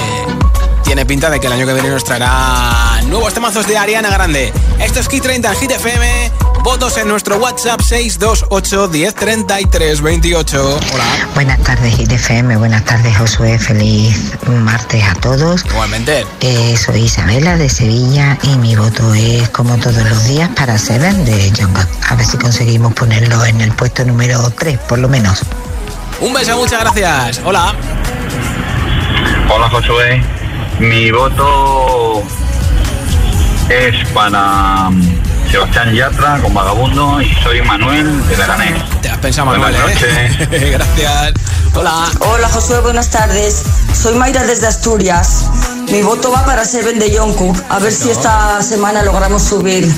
tiene 0.84 1.06
pinta 1.06 1.30
de 1.30 1.40
que 1.40 1.48
el 1.48 1.54
año 1.54 1.68
que 1.68 1.74
viene 1.74 1.90
nos 1.90 2.04
traerá 2.04 3.02
nuevos 3.06 3.34
temazos 3.34 3.68
de 3.68 3.78
Ariana 3.78 4.10
Grande. 4.10 4.52
Esto 4.80 5.00
es 5.00 5.08
Hit 5.10 5.24
30 5.24 5.50
en 5.52 5.56
Hit 5.56 5.72
FM. 5.72 6.32
Votos 6.64 6.96
en 6.98 7.08
nuestro 7.08 7.38
WhatsApp 7.38 7.82
628 7.82 8.88
1033 8.90 10.02
28. 10.02 10.80
Hola. 10.94 11.04
Buenas 11.34 11.60
tardes, 11.64 11.98
ITFM. 12.00 12.56
Buenas 12.58 12.86
tardes, 12.86 13.18
Josué. 13.18 13.58
Feliz 13.58 14.34
martes 14.48 15.04
a 15.04 15.16
todos. 15.16 15.66
Igualmente. 15.66 16.24
Eh, 16.42 16.78
soy 16.78 17.02
Isabela 17.04 17.58
de 17.58 17.68
Sevilla 17.68 18.38
y 18.44 18.58
mi 18.58 18.76
voto 18.76 19.12
es, 19.16 19.50
como 19.50 19.76
todos 19.78 20.04
los 20.04 20.24
días, 20.26 20.50
para 20.56 20.78
Seven 20.78 21.26
de 21.26 21.52
Jungkook. 21.58 21.88
A 22.10 22.16
ver 22.16 22.26
si 22.26 22.38
conseguimos 22.38 22.94
ponerlo 22.94 23.44
en 23.46 23.60
el 23.62 23.72
puesto 23.72 24.06
número 24.06 24.40
3, 24.52 24.78
por 24.88 25.00
lo 25.00 25.10
menos. 25.10 25.42
Un 26.20 26.34
beso, 26.34 26.56
muchas 26.58 26.82
gracias. 26.82 27.42
Hola. 27.44 27.74
Hola 29.50 29.70
Josué, 29.70 30.24
mi 30.80 31.10
voto 31.12 32.24
es 33.68 34.08
para 34.10 34.90
mm, 34.92 35.31
Sebastián 35.52 35.94
Yatra 35.94 36.40
con 36.42 36.54
Vagabundo 36.54 37.22
y 37.22 37.30
soy 37.44 37.62
Manuel 37.62 38.26
de 38.30 38.38
Leganés. 38.38 39.02
Te 39.02 39.10
has 39.10 39.18
pensado, 39.18 39.48
Buenas 39.48 39.74
Manuel, 39.74 39.92
¿eh? 39.98 40.30
noches. 40.40 40.72
Gracias. 40.72 41.34
Hola. 41.76 42.10
Hola 42.22 42.48
Josué, 42.48 42.80
buenas 42.80 43.10
tardes. 43.10 43.62
Soy 43.94 44.16
Mayra 44.16 44.46
desde 44.46 44.68
Asturias. 44.68 45.50
Mi 45.92 46.04
voto 46.04 46.32
va 46.32 46.46
para 46.46 46.64
Seven 46.64 47.00
de 47.00 47.18
Jungkook. 47.18 47.58
A 47.70 47.80
ver 47.80 47.92
si 47.92 48.10
esta 48.10 48.64
semana 48.64 49.04
logramos 49.04 49.44
subir. 49.44 49.94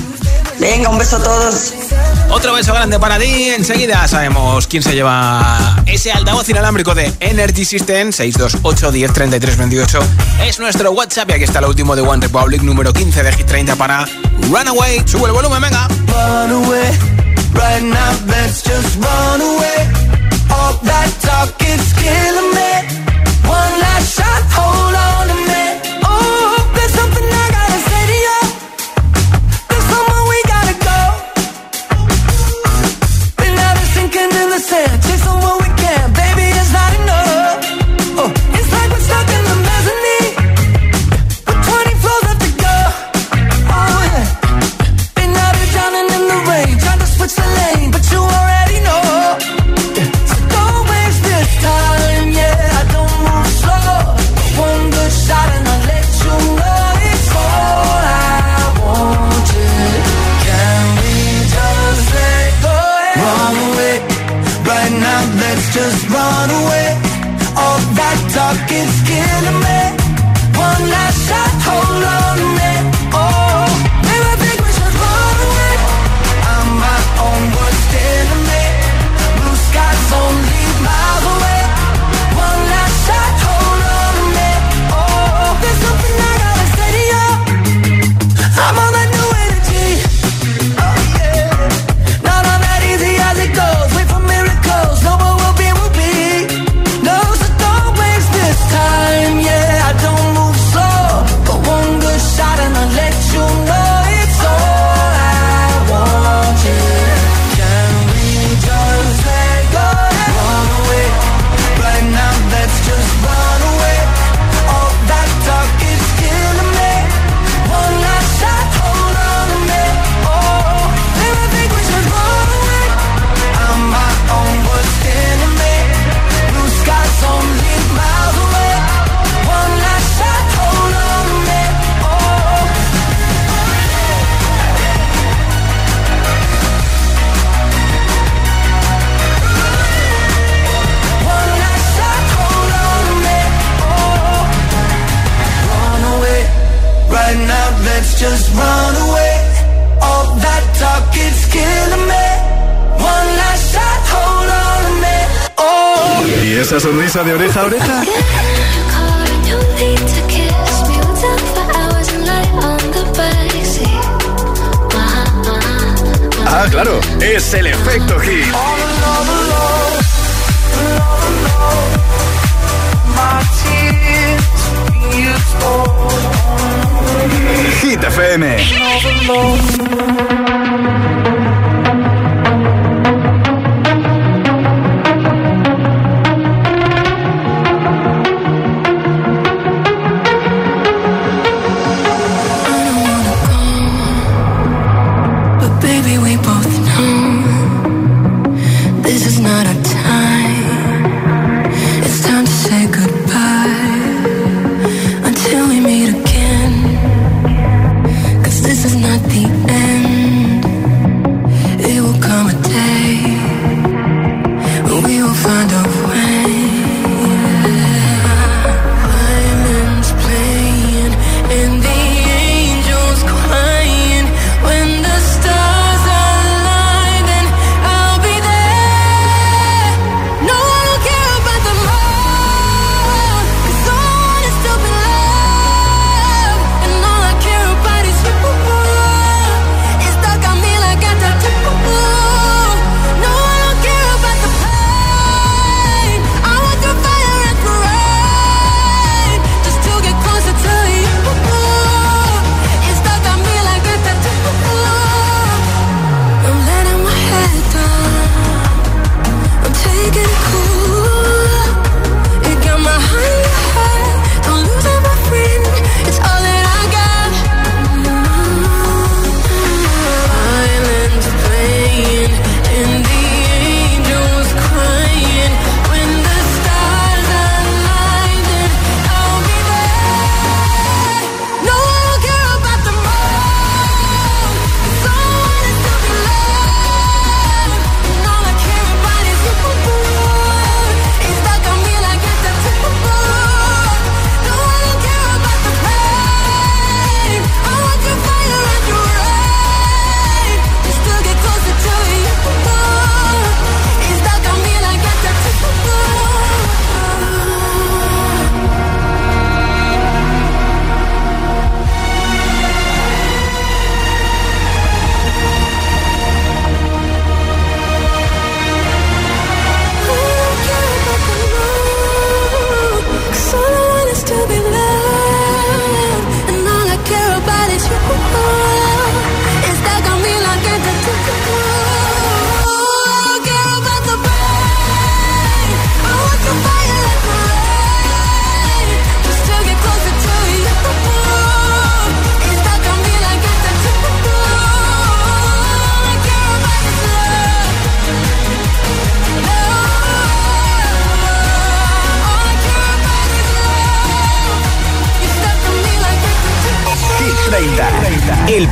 Venga, 0.58 0.88
un 0.88 0.98
beso 0.98 1.16
a 1.16 1.22
todos. 1.22 1.72
Otro 2.30 2.54
beso 2.54 2.72
grande 2.72 2.98
para 2.98 3.18
ti. 3.18 3.50
Enseguida 3.50 4.06
sabemos 4.08 4.66
quién 4.66 4.82
se 4.82 4.94
lleva 4.94 5.82
ese 5.86 6.10
altavoz 6.12 6.48
inalámbrico 6.48 6.94
de 6.94 7.12
Energy 7.20 7.64
System 7.64 8.12
628 8.12 8.92
10 8.92 9.12
33 9.12 9.56
28. 9.56 9.98
Es 10.42 10.58
nuestro 10.58 10.90
WhatsApp 10.92 11.30
y 11.30 11.32
aquí 11.34 11.44
está 11.44 11.58
el 11.60 11.66
último 11.66 11.94
de 11.94 12.02
One 12.02 12.20
Republic, 12.26 12.62
número 12.62 12.92
15 12.92 13.22
de 13.22 13.32
Hit 13.32 13.46
30 13.46 13.76
para 13.76 14.06
Runaway. 14.50 15.02
Sube 15.06 15.26
el 15.26 15.32
volumen, 15.32 15.60
venga. 15.60 15.86
Run 15.88 16.64
away, 16.64 16.90
right 17.54 17.82
now 17.82 18.12
let's 18.26 18.62
just 18.62 18.96
run 18.96 19.40
away. 19.40 19.88
All 20.50 20.74
that 20.82 21.10
talk 21.20 21.60
is 21.62 21.92
killing 21.94 22.54
me. 22.54 22.72
One 23.48 23.80
last 23.80 24.16
shot, 24.16 24.23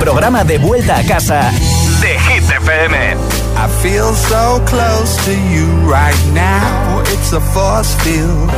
programa 0.03 0.43
de 0.43 0.59
vuelta 0.59 0.97
a 0.97 1.05
casa 1.05 1.53
de 2.01 2.19
Hit 2.19 2.43
FM. 2.43 2.93
I 3.57 3.69
feel 3.83 4.13
so 4.15 4.61
close 4.67 5.17
to 5.27 5.31
you 5.31 5.67
right 5.89 6.19
now. 6.33 7.03
It's 7.13 7.33
a 7.33 7.41
force 7.41 7.95
field. 8.03 8.51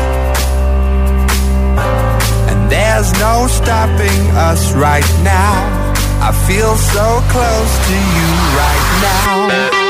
And 2.49 2.71
there's 2.71 3.13
no 3.21 3.47
stopping 3.47 4.31
us 4.35 4.73
right 4.73 5.05
now. 5.23 5.69
I 6.23 6.33
feel 6.47 6.77
so 6.77 7.23
close 7.29 7.79
to 7.89 7.97
you 8.17 8.29
right 8.57 8.87
now. 9.03 9.85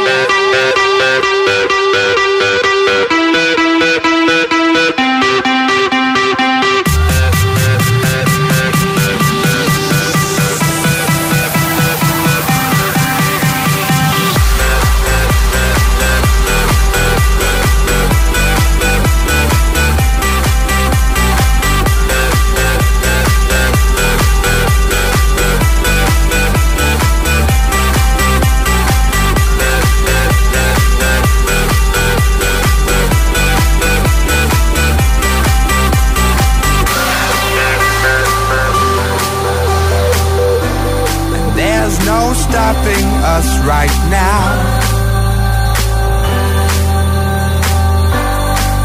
stopping 42.64 43.08
us 43.36 43.58
right 43.66 43.96
now. 44.08 44.44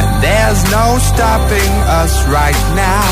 And 0.02 0.22
there's 0.22 0.62
no 0.70 0.98
stopping 1.00 1.74
us 1.88 2.14
right 2.28 2.62
now. 2.76 3.08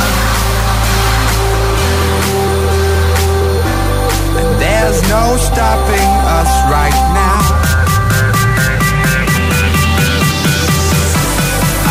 And 4.40 4.62
there's 4.62 5.02
no 5.08 5.38
stopping 5.38 6.10
us 6.38 6.52
right 6.76 7.00
now. 7.16 7.40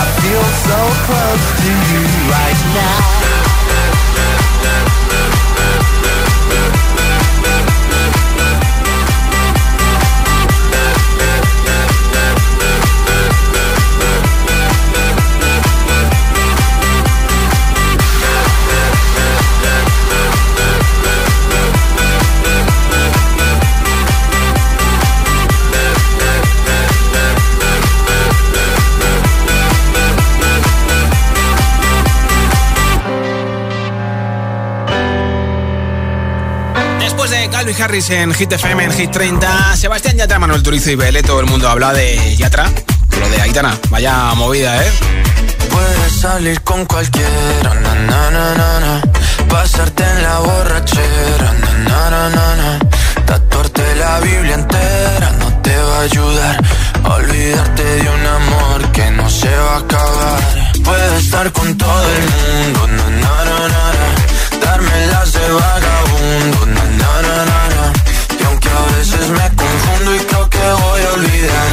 I 0.00 0.04
feel 0.20 0.46
so 0.68 0.80
close 1.06 1.46
to 1.64 1.72
you. 1.92 2.15
Harris 37.86 38.10
en 38.10 38.34
Hit 38.34 38.50
FM, 38.50 38.82
en 38.82 38.92
Hit 38.92 39.12
30. 39.12 39.76
Sebastián 39.76 40.16
Yatra, 40.16 40.40
Manuel 40.40 40.60
Turizo 40.60 40.90
y 40.90 40.96
Bele, 40.96 41.22
todo 41.22 41.38
el 41.38 41.46
mundo 41.46 41.68
habla 41.68 41.92
de 41.92 42.34
Yatra. 42.34 42.68
Lo 43.20 43.28
de 43.28 43.40
Aitana, 43.40 43.78
vaya 43.90 44.34
movida, 44.34 44.84
¿eh? 44.84 44.90
Puedes 45.70 46.12
salir 46.20 46.60
con 46.62 46.84
cualquiera, 46.84 47.74
na, 47.74 48.30
na, 48.32 49.02
pasarte 49.48 50.02
en 50.02 50.20
la 50.20 50.38
borrachera, 50.40 51.52
na. 51.84 52.78
tatuarte 53.24 53.94
la 53.94 54.18
Biblia 54.18 54.54
entera 54.54 55.30
no 55.38 55.62
te 55.62 55.76
va 55.76 55.98
a 55.98 56.00
ayudar. 56.00 56.64
Olvidarte 57.04 57.84
de 57.84 58.10
un 58.10 58.26
amor 58.26 58.90
que 58.90 59.10
no 59.12 59.30
se 59.30 59.56
va 59.56 59.74
a 59.74 59.78
acabar. 59.78 60.40
Puedes 60.82 61.22
estar 61.22 61.52
con 61.52 61.78
todo 61.78 62.08
el 62.16 62.22
mundo, 62.64 62.86
na, 62.88 63.06
na, 64.60 64.76
na, 64.76 64.76
na, 64.76 64.76
na. 64.76 64.76
darme 64.76 65.06
las 65.06 65.32
de 65.32 65.48
vagabundo, 65.52 66.66
na, 66.66 66.84
na, 66.84 67.22
na, 67.22 67.44
na, 67.44 67.68
na. 67.74 67.92
y 68.40 68.44
aunque 68.44 68.68
a 68.68 68.96
veces 68.96 69.28
me 69.30 69.56
confundo 69.56 70.14
y 70.14 70.18
creo 70.20 70.50
que 70.50 70.58
voy 70.58 71.02
a 71.02 71.12
olvidar, 71.12 71.68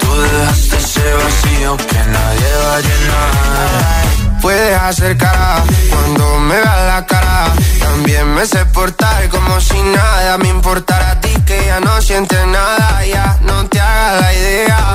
tú 0.00 0.20
dejaste 0.20 0.76
ese 0.76 1.12
vacío 1.14 1.76
que 1.76 2.00
nadie 2.16 2.50
va 2.64 2.76
a 2.76 2.80
llenar. 2.80 4.40
Puedes 4.40 4.80
hacer 4.80 5.16
cara 5.16 5.62
cuando 5.90 6.38
me 6.40 6.54
veas 6.54 6.86
la 6.86 7.06
cara. 7.06 7.52
También 7.80 8.34
me 8.34 8.46
sé 8.46 8.64
portar 8.66 9.28
como 9.30 9.60
si 9.60 9.80
nada 9.82 10.38
me 10.38 10.48
importara 10.48 11.10
a 11.12 11.20
ti 11.20 11.34
que 11.44 11.66
ya 11.66 11.80
no 11.80 12.00
sientes 12.00 12.46
nada. 12.46 13.04
Ya 13.04 13.38
no 13.42 13.66
te 13.66 13.80
hagas 13.80 14.20
la 14.20 14.32
idea. 14.34 14.94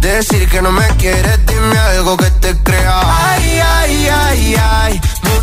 Decir 0.00 0.48
que 0.48 0.60
no 0.62 0.72
me 0.72 0.86
quieres, 0.96 1.46
dime 1.46 1.78
algo 1.78 2.16
que 2.16 2.30
te 2.30 2.56
crea. 2.62 3.00
Ay, 3.30 3.60
ay, 3.60 4.08
ay, 4.08 4.56
ay, 4.56 5.00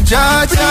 muchacha. 0.07 0.69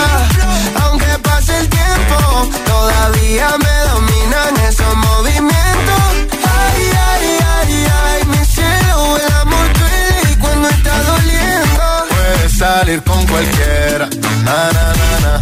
Aunque 0.83 1.19
pase 1.23 1.59
el 1.59 1.69
tiempo, 1.69 2.49
todavía 2.65 3.49
me 3.59 3.77
dominan 3.93 4.57
esos 4.67 4.97
movimientos. 4.97 6.03
Ay, 6.33 6.83
ay, 7.11 7.39
ay, 7.59 7.87
ay, 8.05 8.25
mi 8.29 8.43
cielo, 8.47 9.19
el 9.19 9.33
amor 9.43 9.67
duele 9.79 10.33
y 10.33 10.35
cuando 10.37 10.69
está 10.69 11.03
doliendo. 11.03 11.83
Puedes 12.09 12.53
salir 12.59 13.03
con 13.03 13.27
cualquiera, 13.27 14.09
na, 14.45 14.73
na, 14.73 14.87
na, 15.01 15.11
na. 15.25 15.35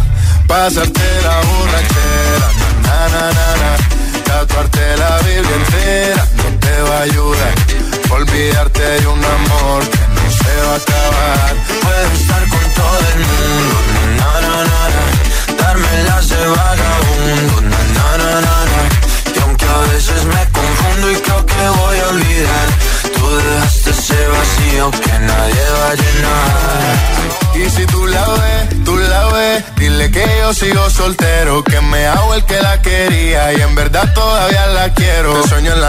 pasarte 0.45 1.07
la 1.23 1.35
borrachera, 1.47 2.47
na, 2.83 2.89
na, 2.89 2.94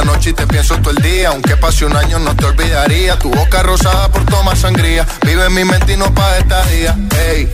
noche 0.07 0.31
y 0.31 0.33
te 0.33 0.47
pienso 0.47 0.77
todo 0.79 0.91
el 0.91 1.03
día, 1.03 1.29
aunque 1.29 1.57
pase 1.57 1.85
un 1.85 1.97
año 1.97 2.19
no 2.19 2.35
te 2.35 2.45
olvidaría. 2.47 3.19
Tu 3.19 3.31
boca 3.31 3.63
rosada 3.63 4.09
por 4.11 4.25
tomar 4.25 4.57
sangría, 4.57 5.07
vive 5.25 5.45
en 5.47 5.55
mi 5.55 5.65
mente 5.65 5.93
y 5.95 5.97
no 5.97 6.13
pa' 6.15 6.39
esta 6.39 6.65
día. 6.67 6.97
Ey, 7.29 7.49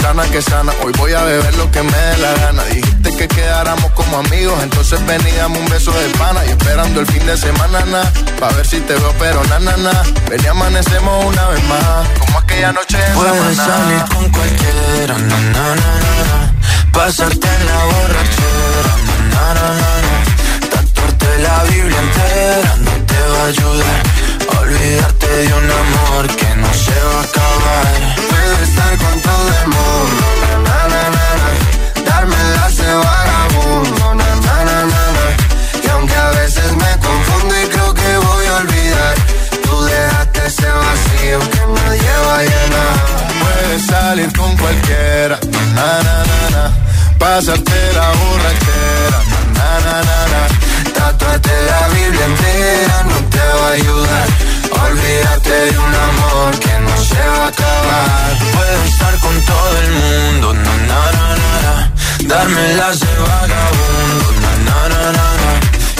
sana 0.00 0.24
que 0.24 0.40
sana, 0.42 0.72
hoy 0.82 0.92
voy 0.96 1.12
a 1.12 1.22
beber 1.22 1.54
lo 1.56 1.70
que 1.70 1.82
me 1.82 1.96
dé 1.96 2.16
la 2.18 2.32
gana. 2.34 2.64
Dijiste 2.64 3.16
que 3.16 3.28
quedáramos 3.28 3.90
como 3.92 4.18
amigos, 4.18 4.58
entonces 4.62 5.04
veníamos 5.06 5.58
un 5.58 5.68
beso 5.68 5.92
de 5.92 6.08
pana 6.18 6.44
y 6.46 6.50
esperando 6.50 7.00
el 7.00 7.06
fin 7.06 7.24
de 7.26 7.36
semana, 7.36 7.84
na, 7.86 8.02
pa' 8.40 8.48
ver 8.56 8.66
si 8.66 8.80
te 8.80 8.94
veo, 8.94 9.14
pero 9.18 9.44
na, 9.44 9.58
na, 9.60 9.76
na. 9.76 10.02
Ven 10.28 10.40
y 10.42 10.46
amanecemos 10.46 11.24
una 11.26 11.46
vez 11.48 11.62
más, 11.64 12.08
como 12.18 12.38
aquella 12.38 12.72
noche 12.72 12.98
en 13.06 13.14
Puedes 13.14 13.56
salir 13.56 14.04
con 14.14 14.28
cualquiera, 14.30 15.18
na, 15.18 15.38
na, 15.38 15.74
na, 15.74 15.74
na, 15.74 16.12
na. 16.30 16.92
pasarte 16.92 17.46
en 17.46 17.66
la 17.66 17.84
borrachera, 17.84 18.92
na, 19.30 19.54
na, 19.54 19.68
na, 19.74 20.00
na. 20.02 20.19
La 21.40 21.62
Biblia 21.64 21.98
entera 21.98 22.76
no 22.76 22.92
te 23.06 23.20
va 23.32 23.42
a 23.42 23.46
ayudar. 23.46 24.02
Olvidarte 24.60 25.28
de 25.28 25.54
un 25.60 25.70
amor 25.82 26.26
que 26.36 26.50
no 26.56 26.70
se 26.74 26.96
va 27.08 27.20
a 27.20 27.24
acabar. 27.28 27.86
Puedes 28.30 28.68
estar 28.68 28.92
con 28.98 29.20
todo 29.20 29.48
el 29.60 29.66
mundo, 29.76 30.24
na, 30.42 30.78
na, 30.92 31.02
na, 31.16 31.30
na. 31.40 31.50
darme 32.08 32.36
de 32.36 32.94
vagabundo, 32.94 34.14
na, 34.14 34.30
na, 34.46 34.54
na, 34.68 34.78
na, 34.86 35.26
y 35.84 35.88
aunque 35.88 36.14
a 36.14 36.30
veces 36.30 36.72
me 36.72 36.90
confundo 37.06 37.54
y 37.62 37.68
creo 37.68 37.94
que 37.94 38.16
voy 38.28 38.46
a 38.46 38.56
olvidar, 38.56 39.14
tú 39.64 39.82
dejaste 39.84 40.46
ese 40.46 40.68
vacío 40.68 41.38
que 41.52 41.62
nadie 41.76 42.12
va 42.26 42.36
a 42.38 42.42
llenar. 42.42 42.94
Puedes 43.42 43.86
salir 43.86 44.32
con 44.36 44.56
cualquiera, 44.56 45.38
na, 45.74 46.02
na, 46.06 46.16
na, 46.30 46.40
na. 46.54 46.64
pasarte 47.18 47.92
la 47.94 48.08
borrachera, 48.20 49.18
na, 49.54 49.70
na, 49.84 50.02
na, 50.02 50.18
na. 50.32 50.69
Tatuarte 51.10 51.50
la 51.66 51.88
Biblia 51.88 52.24
entera 52.24 53.02
no 53.04 53.16
te 53.30 53.38
va 53.38 53.68
a 53.68 53.72
ayudar. 53.72 54.26
Olvídate 54.84 55.50
de 55.50 55.78
un 55.78 55.94
amor 56.08 56.58
que 56.58 56.74
no 56.86 56.96
se 57.04 57.20
va 57.34 57.44
a 57.44 57.48
acabar. 57.48 58.38
Puedes 58.54 58.92
estar 58.92 59.18
con 59.18 59.34
todo 59.42 59.78
el 59.84 59.90
mundo, 59.92 60.54
na, 60.54 60.76
na, 60.90 61.00
na, 61.16 61.26
na, 61.42 61.52
na. 61.64 61.92
darme 62.34 62.74
las 62.74 63.00
de 63.00 63.14
vagabundo, 63.28 64.26
na, 64.42 64.52
na, 64.66 64.88
na, 64.92 65.02
na, 65.18 65.26
na. 65.42 65.50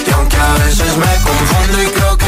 y 0.07 0.11
aunque 0.13 0.37
a 0.37 0.55
veces 0.65 0.97
me 0.97 1.13
confundo 1.29 1.83
y 1.83 1.87
creo 1.87 2.17
que 2.19 2.20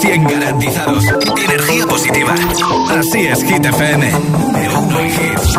100% 0.00 0.30
garantizados. 0.30 1.04
Energía 1.44 1.86
positiva. 1.86 2.34
Así 2.90 3.26
es, 3.26 3.42
Hit 3.42 3.64
FM. 3.64 4.08
El 4.08 4.76
uno 4.76 5.00
en 5.00 5.06
hits. 5.08 5.58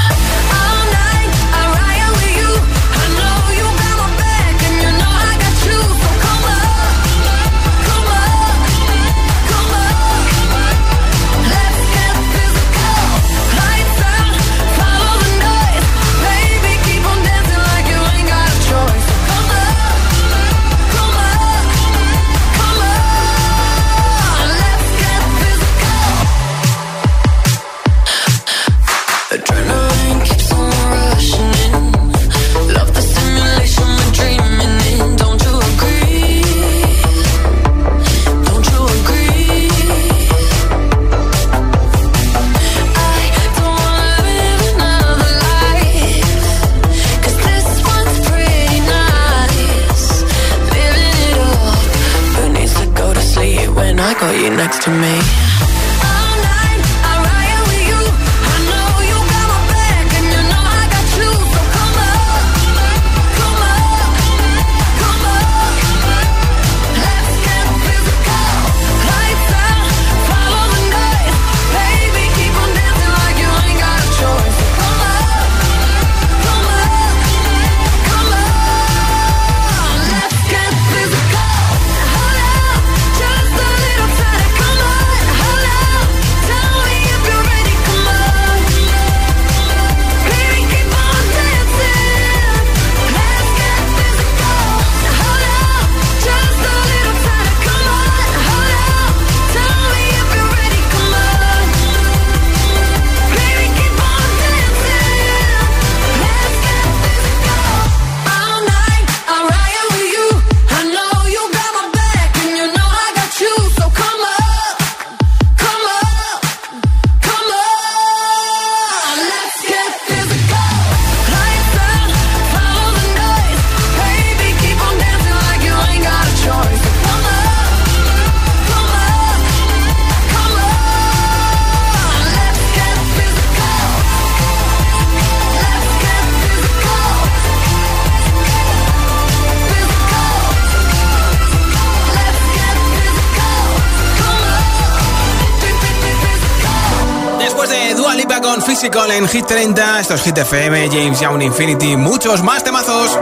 Musical 148.81 149.11
en 149.11 149.27
Hit 149.27 149.45
30. 149.45 149.99
Esto 149.99 150.15
es 150.15 150.23
Hit 150.23 150.39
FM, 150.39 150.89
James 150.91 151.19
Young 151.19 151.39
Infinity, 151.43 151.95
muchos 151.95 152.41
más 152.41 152.63
temazos. 152.63 153.15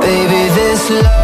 Baby, 0.00 0.50
this 0.54 0.88
love 0.88 1.23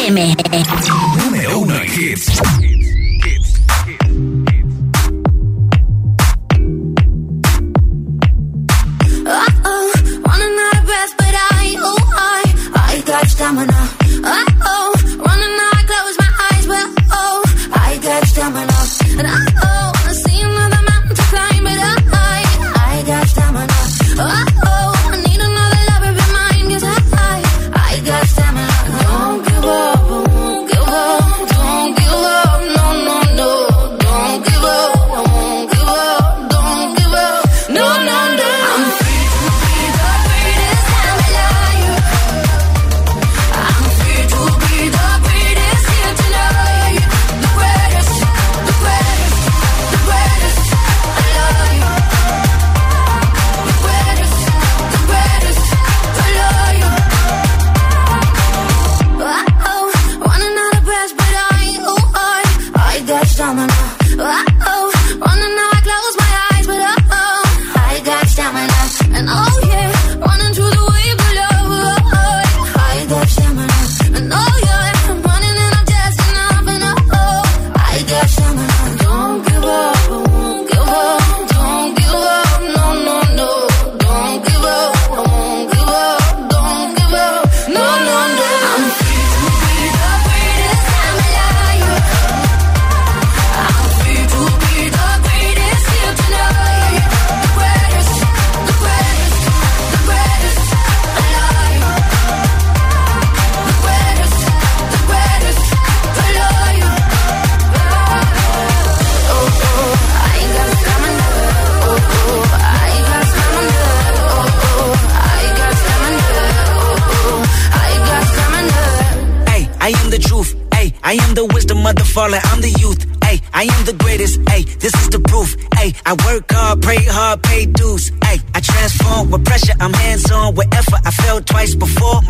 FM. 0.00 0.34
Número 1.24 1.58
uno 1.58 1.74
en 1.74 1.84
hits. 1.84 2.59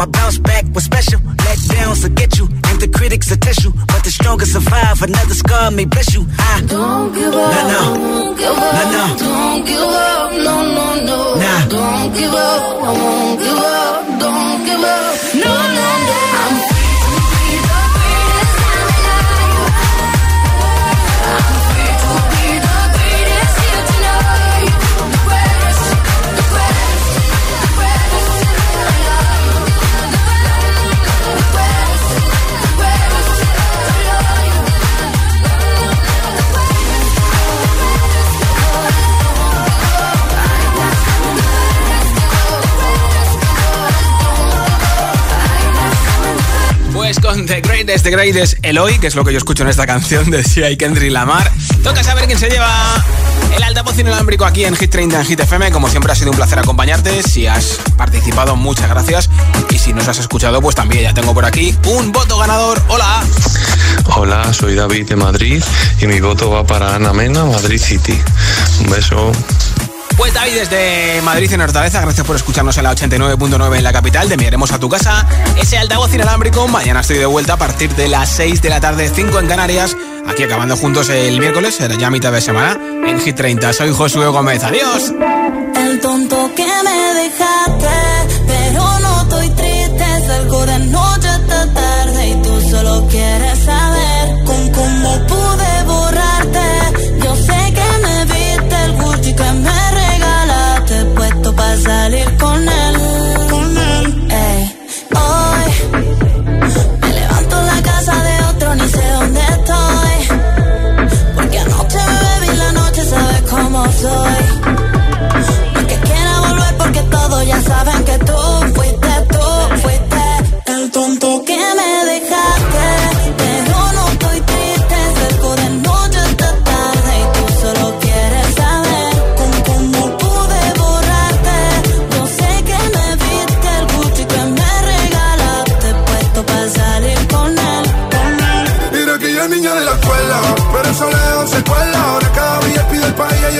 My 0.00 0.06
bounce 0.06 0.38
back 0.38 0.64
was 0.74 0.84
special. 0.84 1.20
Let 1.44 1.58
downs 1.68 2.02
will 2.02 2.14
get 2.14 2.38
you, 2.38 2.46
and 2.68 2.80
the 2.80 2.88
critics 2.88 3.28
will 3.28 3.36
test 3.36 3.62
you. 3.62 3.70
But 3.86 4.02
the 4.02 4.10
strongest 4.10 4.52
survive. 4.54 5.02
Another 5.02 5.34
scar 5.34 5.70
may 5.70 5.84
bless 5.84 6.14
you. 6.14 6.24
I 6.38 6.62
don't 6.66 7.12
give 7.12 7.34
up. 7.34 7.52
Nah, 7.52 7.68
no. 7.68 7.82
Don't 8.00 8.38
give 8.38 8.56
up. 8.56 8.72
Nah, 8.76 8.96
no. 8.96 9.04
Don't 9.20 9.66
give 9.66 9.92
up. 10.00 10.32
No, 10.32 10.54
no, 10.72 10.86
no. 11.04 11.18
Nah. 11.36 11.68
Don't 11.68 12.14
give 12.16 12.32
up. 12.32 12.62
I 12.80 12.92
won't 12.96 13.40
give 13.44 13.60
up. 13.60 14.20
Don't 14.24 14.64
give 14.64 14.80
up. 14.80 15.12
No, 15.36 15.52
no, 15.76 15.88
no. 16.08 16.16
I'm 16.40 16.56
Greatest, 47.80 48.04
The 48.04 48.10
Greatest 48.10 48.58
Eloy, 48.60 48.98
que 48.98 49.06
es 49.06 49.14
lo 49.14 49.24
que 49.24 49.32
yo 49.32 49.38
escucho 49.38 49.62
en 49.62 49.70
esta 49.70 49.86
canción 49.86 50.30
de 50.30 50.44
Sia 50.44 50.70
y 50.70 50.76
Kendrick 50.76 51.10
Lamar. 51.10 51.50
Toca 51.82 52.04
saber 52.04 52.26
quién 52.26 52.38
se 52.38 52.50
lleva 52.50 52.70
el 53.56 53.62
altavoz 53.62 53.98
inalámbrico 53.98 54.44
aquí 54.44 54.66
en 54.66 54.76
Hit 54.76 54.90
30 54.90 55.18
en 55.18 55.24
Hit 55.24 55.40
FM. 55.40 55.72
Como 55.72 55.88
siempre 55.88 56.12
ha 56.12 56.14
sido 56.14 56.30
un 56.30 56.36
placer 56.36 56.58
acompañarte. 56.58 57.22
Si 57.22 57.46
has 57.46 57.78
participado, 57.96 58.54
muchas 58.54 58.86
gracias. 58.90 59.30
Y 59.70 59.78
si 59.78 59.94
nos 59.94 60.06
has 60.08 60.18
escuchado, 60.18 60.60
pues 60.60 60.76
también 60.76 61.04
ya 61.04 61.14
tengo 61.14 61.32
por 61.32 61.46
aquí 61.46 61.74
un 61.86 62.12
voto 62.12 62.36
ganador. 62.36 62.82
Hola. 62.88 63.24
Hola, 64.14 64.52
soy 64.52 64.74
David 64.74 65.08
de 65.08 65.16
Madrid 65.16 65.62
y 66.02 66.06
mi 66.06 66.20
voto 66.20 66.50
va 66.50 66.66
para 66.66 66.96
Ana 66.96 67.14
Mena, 67.14 67.46
Madrid 67.46 67.80
City. 67.80 68.20
Un 68.80 68.90
beso. 68.90 69.32
Pues 70.20 70.34
David 70.34 70.52
desde 70.52 71.22
Madrid 71.22 71.50
en 71.50 71.62
Hortaleza, 71.62 72.02
gracias 72.02 72.26
por 72.26 72.36
escucharnos 72.36 72.76
en 72.76 72.84
la 72.84 72.94
89.9 72.94 73.78
en 73.78 73.82
la 73.82 73.90
capital. 73.90 74.28
Te 74.28 74.34
enviaremos 74.34 74.70
a 74.70 74.78
tu 74.78 74.86
casa 74.86 75.26
ese 75.56 75.78
altavoz 75.78 76.12
inalámbrico. 76.12 76.68
Mañana 76.68 77.00
estoy 77.00 77.16
de 77.16 77.24
vuelta 77.24 77.54
a 77.54 77.56
partir 77.56 77.94
de 77.94 78.06
las 78.06 78.28
6 78.32 78.60
de 78.60 78.68
la 78.68 78.82
tarde, 78.82 79.08
5 79.08 79.38
en 79.38 79.46
Canarias. 79.46 79.96
Aquí 80.28 80.42
acabando 80.42 80.76
juntos 80.76 81.08
el 81.08 81.40
miércoles, 81.40 81.76
será 81.76 81.94
ya 81.96 82.10
mitad 82.10 82.32
de 82.32 82.42
semana 82.42 82.78
en 83.06 83.18
Hit 83.18 83.34
30. 83.34 83.72
Soy 83.72 83.94
Josué 83.94 84.26
Gómez. 84.26 84.62
Adiós. 84.62 85.10
El 85.74 86.00
tonto 86.00 86.50
que 86.54 86.66
me 86.66 87.14
dejaste, 87.22 88.49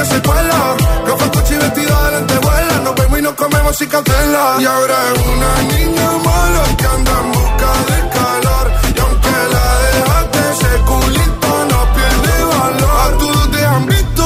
ella 0.01 0.11
se 0.11 0.23
cuela. 0.23 0.77
Gafas, 1.07 1.29
coche 1.31 1.55
y 1.55 1.59
vestido 1.59 2.05
de 2.05 2.11
lentejuela. 2.13 2.81
Nos 2.85 2.95
vemos 2.95 3.19
y 3.19 3.23
nos 3.23 3.35
comemos 3.35 3.77
sin 3.77 3.89
cautela. 3.89 4.57
Y 4.59 4.65
ahora 4.65 4.97
es 5.13 5.27
una 5.27 5.75
niña 5.75 6.11
mala 6.25 6.63
que 6.77 6.87
anda 6.87 7.13
en 7.21 7.33
busca 7.33 7.71
de 7.91 7.99
calor. 8.17 8.67
Y 8.97 9.01
aunque 9.01 9.35
la 9.55 9.67
dejaste, 9.93 10.39
ese 10.53 10.73
culito 10.91 11.51
no 11.71 11.81
pierde 11.95 12.45
valor. 12.55 13.15
A 13.15 13.19
todos 13.19 13.51
te 13.51 13.65
han 13.65 13.87
visto. 13.87 14.25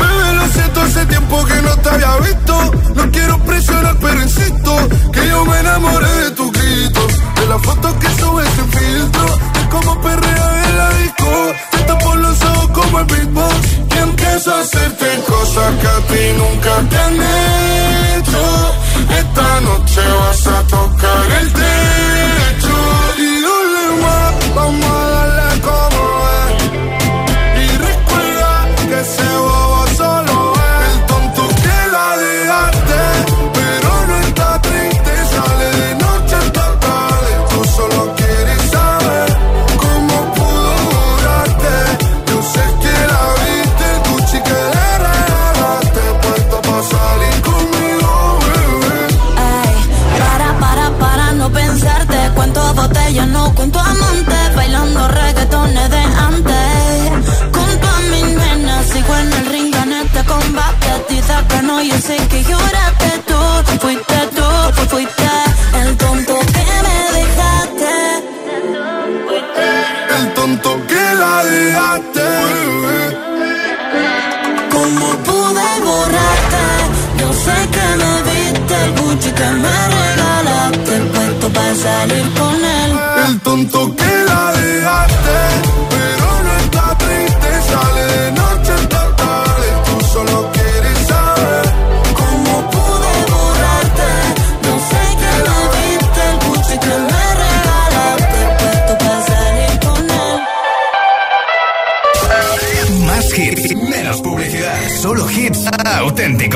Bebé, 0.00 0.32
lo 0.34 0.46
siento, 0.48 0.80
hace 0.80 1.06
tiempo 1.06 1.44
que 1.44 1.62
no 1.62 1.76
te 1.78 1.88
había 1.88 2.16
visto. 2.16 2.70
No 2.94 3.10
quiero 3.10 3.38
presionar, 3.38 3.96
pero 4.00 4.22
insisto 4.22 4.76
que 5.12 5.28
yo 5.28 5.44
me 5.44 5.60
enamoré 5.60 6.12
de 6.24 6.30
tu 6.32 6.50
grito. 6.50 7.06
De 7.36 7.46
la 7.46 7.58
foto 7.58 7.98
que 7.98 8.08
subes 8.20 8.48
sin 8.56 8.68
filtro. 8.72 9.26
De 9.54 9.68
cómo 9.70 10.00
perrea 10.00 10.64
en 10.68 10.78
la 10.78 10.88
disco. 10.94 11.52
Te 11.86 11.92
ojos 11.92 12.23
como 12.94 13.00
el 13.00 13.06
beatbox. 13.06 13.78
Y 13.94 13.98
empiezo 13.98 14.54
a 14.54 14.60
hacerte 14.60 15.06
cosas 15.26 15.74
que 15.80 15.86
a 15.86 16.00
ti 16.08 16.32
nunca 16.36 16.88
te 16.88 16.96
han 16.96 17.14
hecho. 17.14 18.74
Esta 19.18 19.60
noche 19.60 20.00
vas 20.20 20.46
a 20.46 20.62
tocar 20.66 21.32
el 21.40 21.52
techo. 21.52 21.93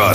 We 0.09 0.15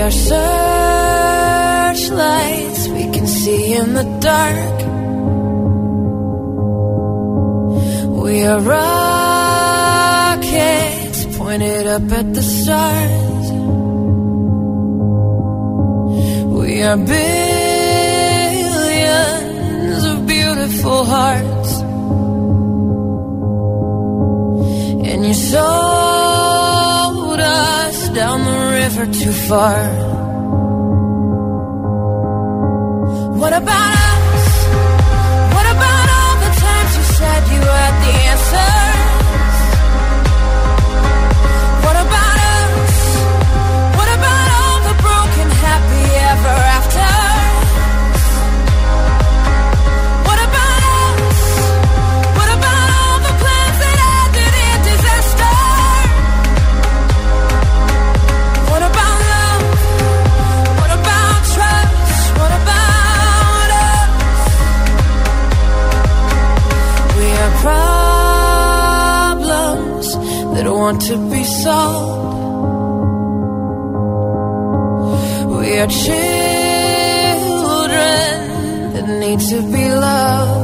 are 0.00 0.10
searchlights 0.10 2.88
we 2.88 3.04
can 3.12 3.28
see 3.28 3.74
in 3.74 3.94
the 3.94 4.02
dark. 4.18 4.80
We 8.24 8.42
are 8.42 8.58
rockets 8.58 8.96
pointed 11.38 11.86
up 11.86 12.10
at 12.10 12.34
the 12.34 12.42
stars. 12.42 13.50
We 16.58 16.82
are 16.82 16.96
billions 16.96 17.14
of 20.04 20.26
beautiful 20.26 21.04
hearts. 21.04 21.82
And 25.08 25.24
you 25.24 25.34
sold 25.34 25.85
the 28.96 29.02
river 29.02 29.12
too 29.12 29.32
far. 29.32 29.76
What 33.38 33.52
about 33.52 33.95
want 70.86 71.02
to 71.02 71.16
be 71.32 71.42
solved. 71.42 72.28
We 75.50 75.78
are 75.82 75.88
children 75.88 76.14
that 78.94 79.06
need 79.18 79.40
to 79.50 79.62
be 79.72 79.84
loved. 79.90 80.55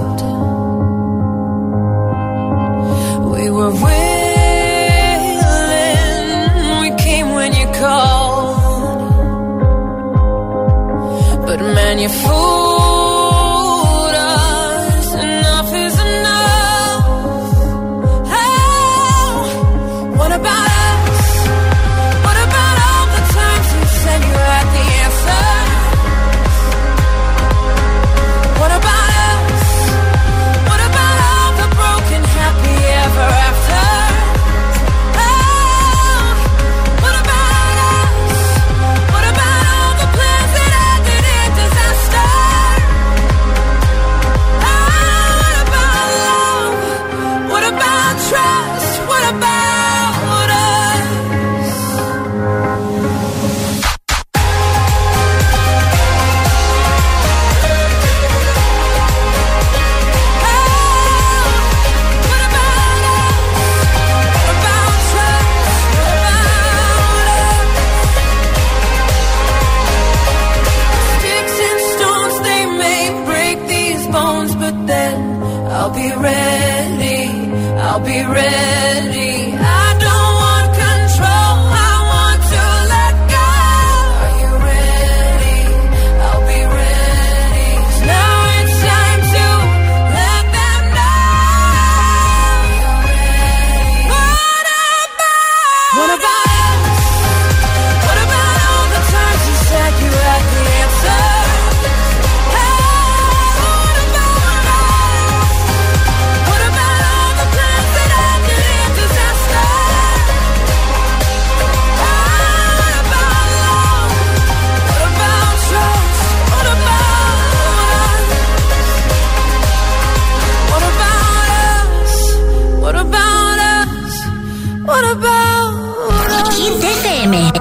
Hit 126.56 126.84
FM. 126.84 127.52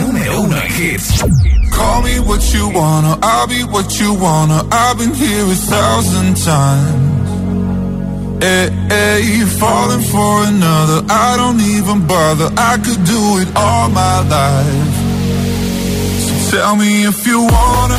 Número 0.00 0.40
uno 0.42 0.56
en 0.56 0.70
hits. 0.72 1.22
Call 1.72 2.02
me 2.02 2.20
what 2.20 2.42
you 2.52 2.68
wanna, 2.68 3.18
I'll 3.22 3.46
be 3.46 3.62
what 3.64 3.98
you 3.98 4.12
wanna. 4.14 4.62
I've 4.70 4.98
been 4.98 5.14
here 5.14 5.44
a 5.44 5.54
thousand 5.54 6.36
times. 6.36 7.18
Hey, 8.42 8.70
hey, 8.88 9.20
you 9.22 9.46
falling 9.46 10.02
for 10.02 10.44
another. 10.44 11.02
I 11.08 11.36
don't 11.36 11.60
even 11.60 12.06
bother. 12.06 12.50
I 12.56 12.76
could 12.78 13.02
do 13.04 13.38
it 13.38 13.48
all 13.56 13.88
my 13.88 14.20
life. 14.28 14.94
So 16.24 16.56
tell 16.56 16.76
me 16.76 17.04
if 17.06 17.26
you 17.26 17.40
wanna, 17.42 17.98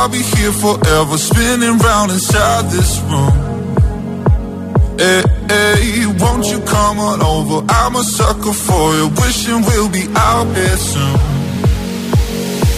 I'll 0.00 0.08
be 0.08 0.22
here 0.22 0.50
forever, 0.50 1.18
spinning 1.18 1.76
round 1.76 2.10
inside 2.10 2.70
this 2.70 2.98
room. 3.10 3.36
Hey, 4.96 5.22
hey, 5.46 6.06
won't 6.18 6.46
you 6.46 6.58
come 6.60 6.98
on 6.98 7.20
over? 7.20 7.66
I'm 7.68 7.96
a 7.96 8.02
sucker 8.02 8.54
for 8.54 8.94
you, 8.94 9.08
wishing 9.20 9.60
we'll 9.60 9.90
be 9.90 10.06
out 10.16 10.46
here 10.56 10.76
soon. 10.78 11.18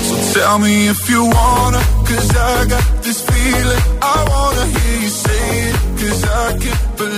So 0.06 0.14
tell 0.34 0.58
me 0.58 0.88
if 0.88 1.08
you 1.08 1.22
wanna, 1.22 1.82
cause 2.08 2.28
I 2.34 2.66
got 2.68 3.02
this 3.04 3.20
feeling. 3.30 3.82
I 4.02 4.18
wanna 4.28 4.66
hear 4.74 5.00
you 5.02 5.08
say 5.08 5.68
it, 5.68 5.76
cause 6.00 6.24
I 6.24 6.58
can't 6.58 6.96
believe 6.96 7.11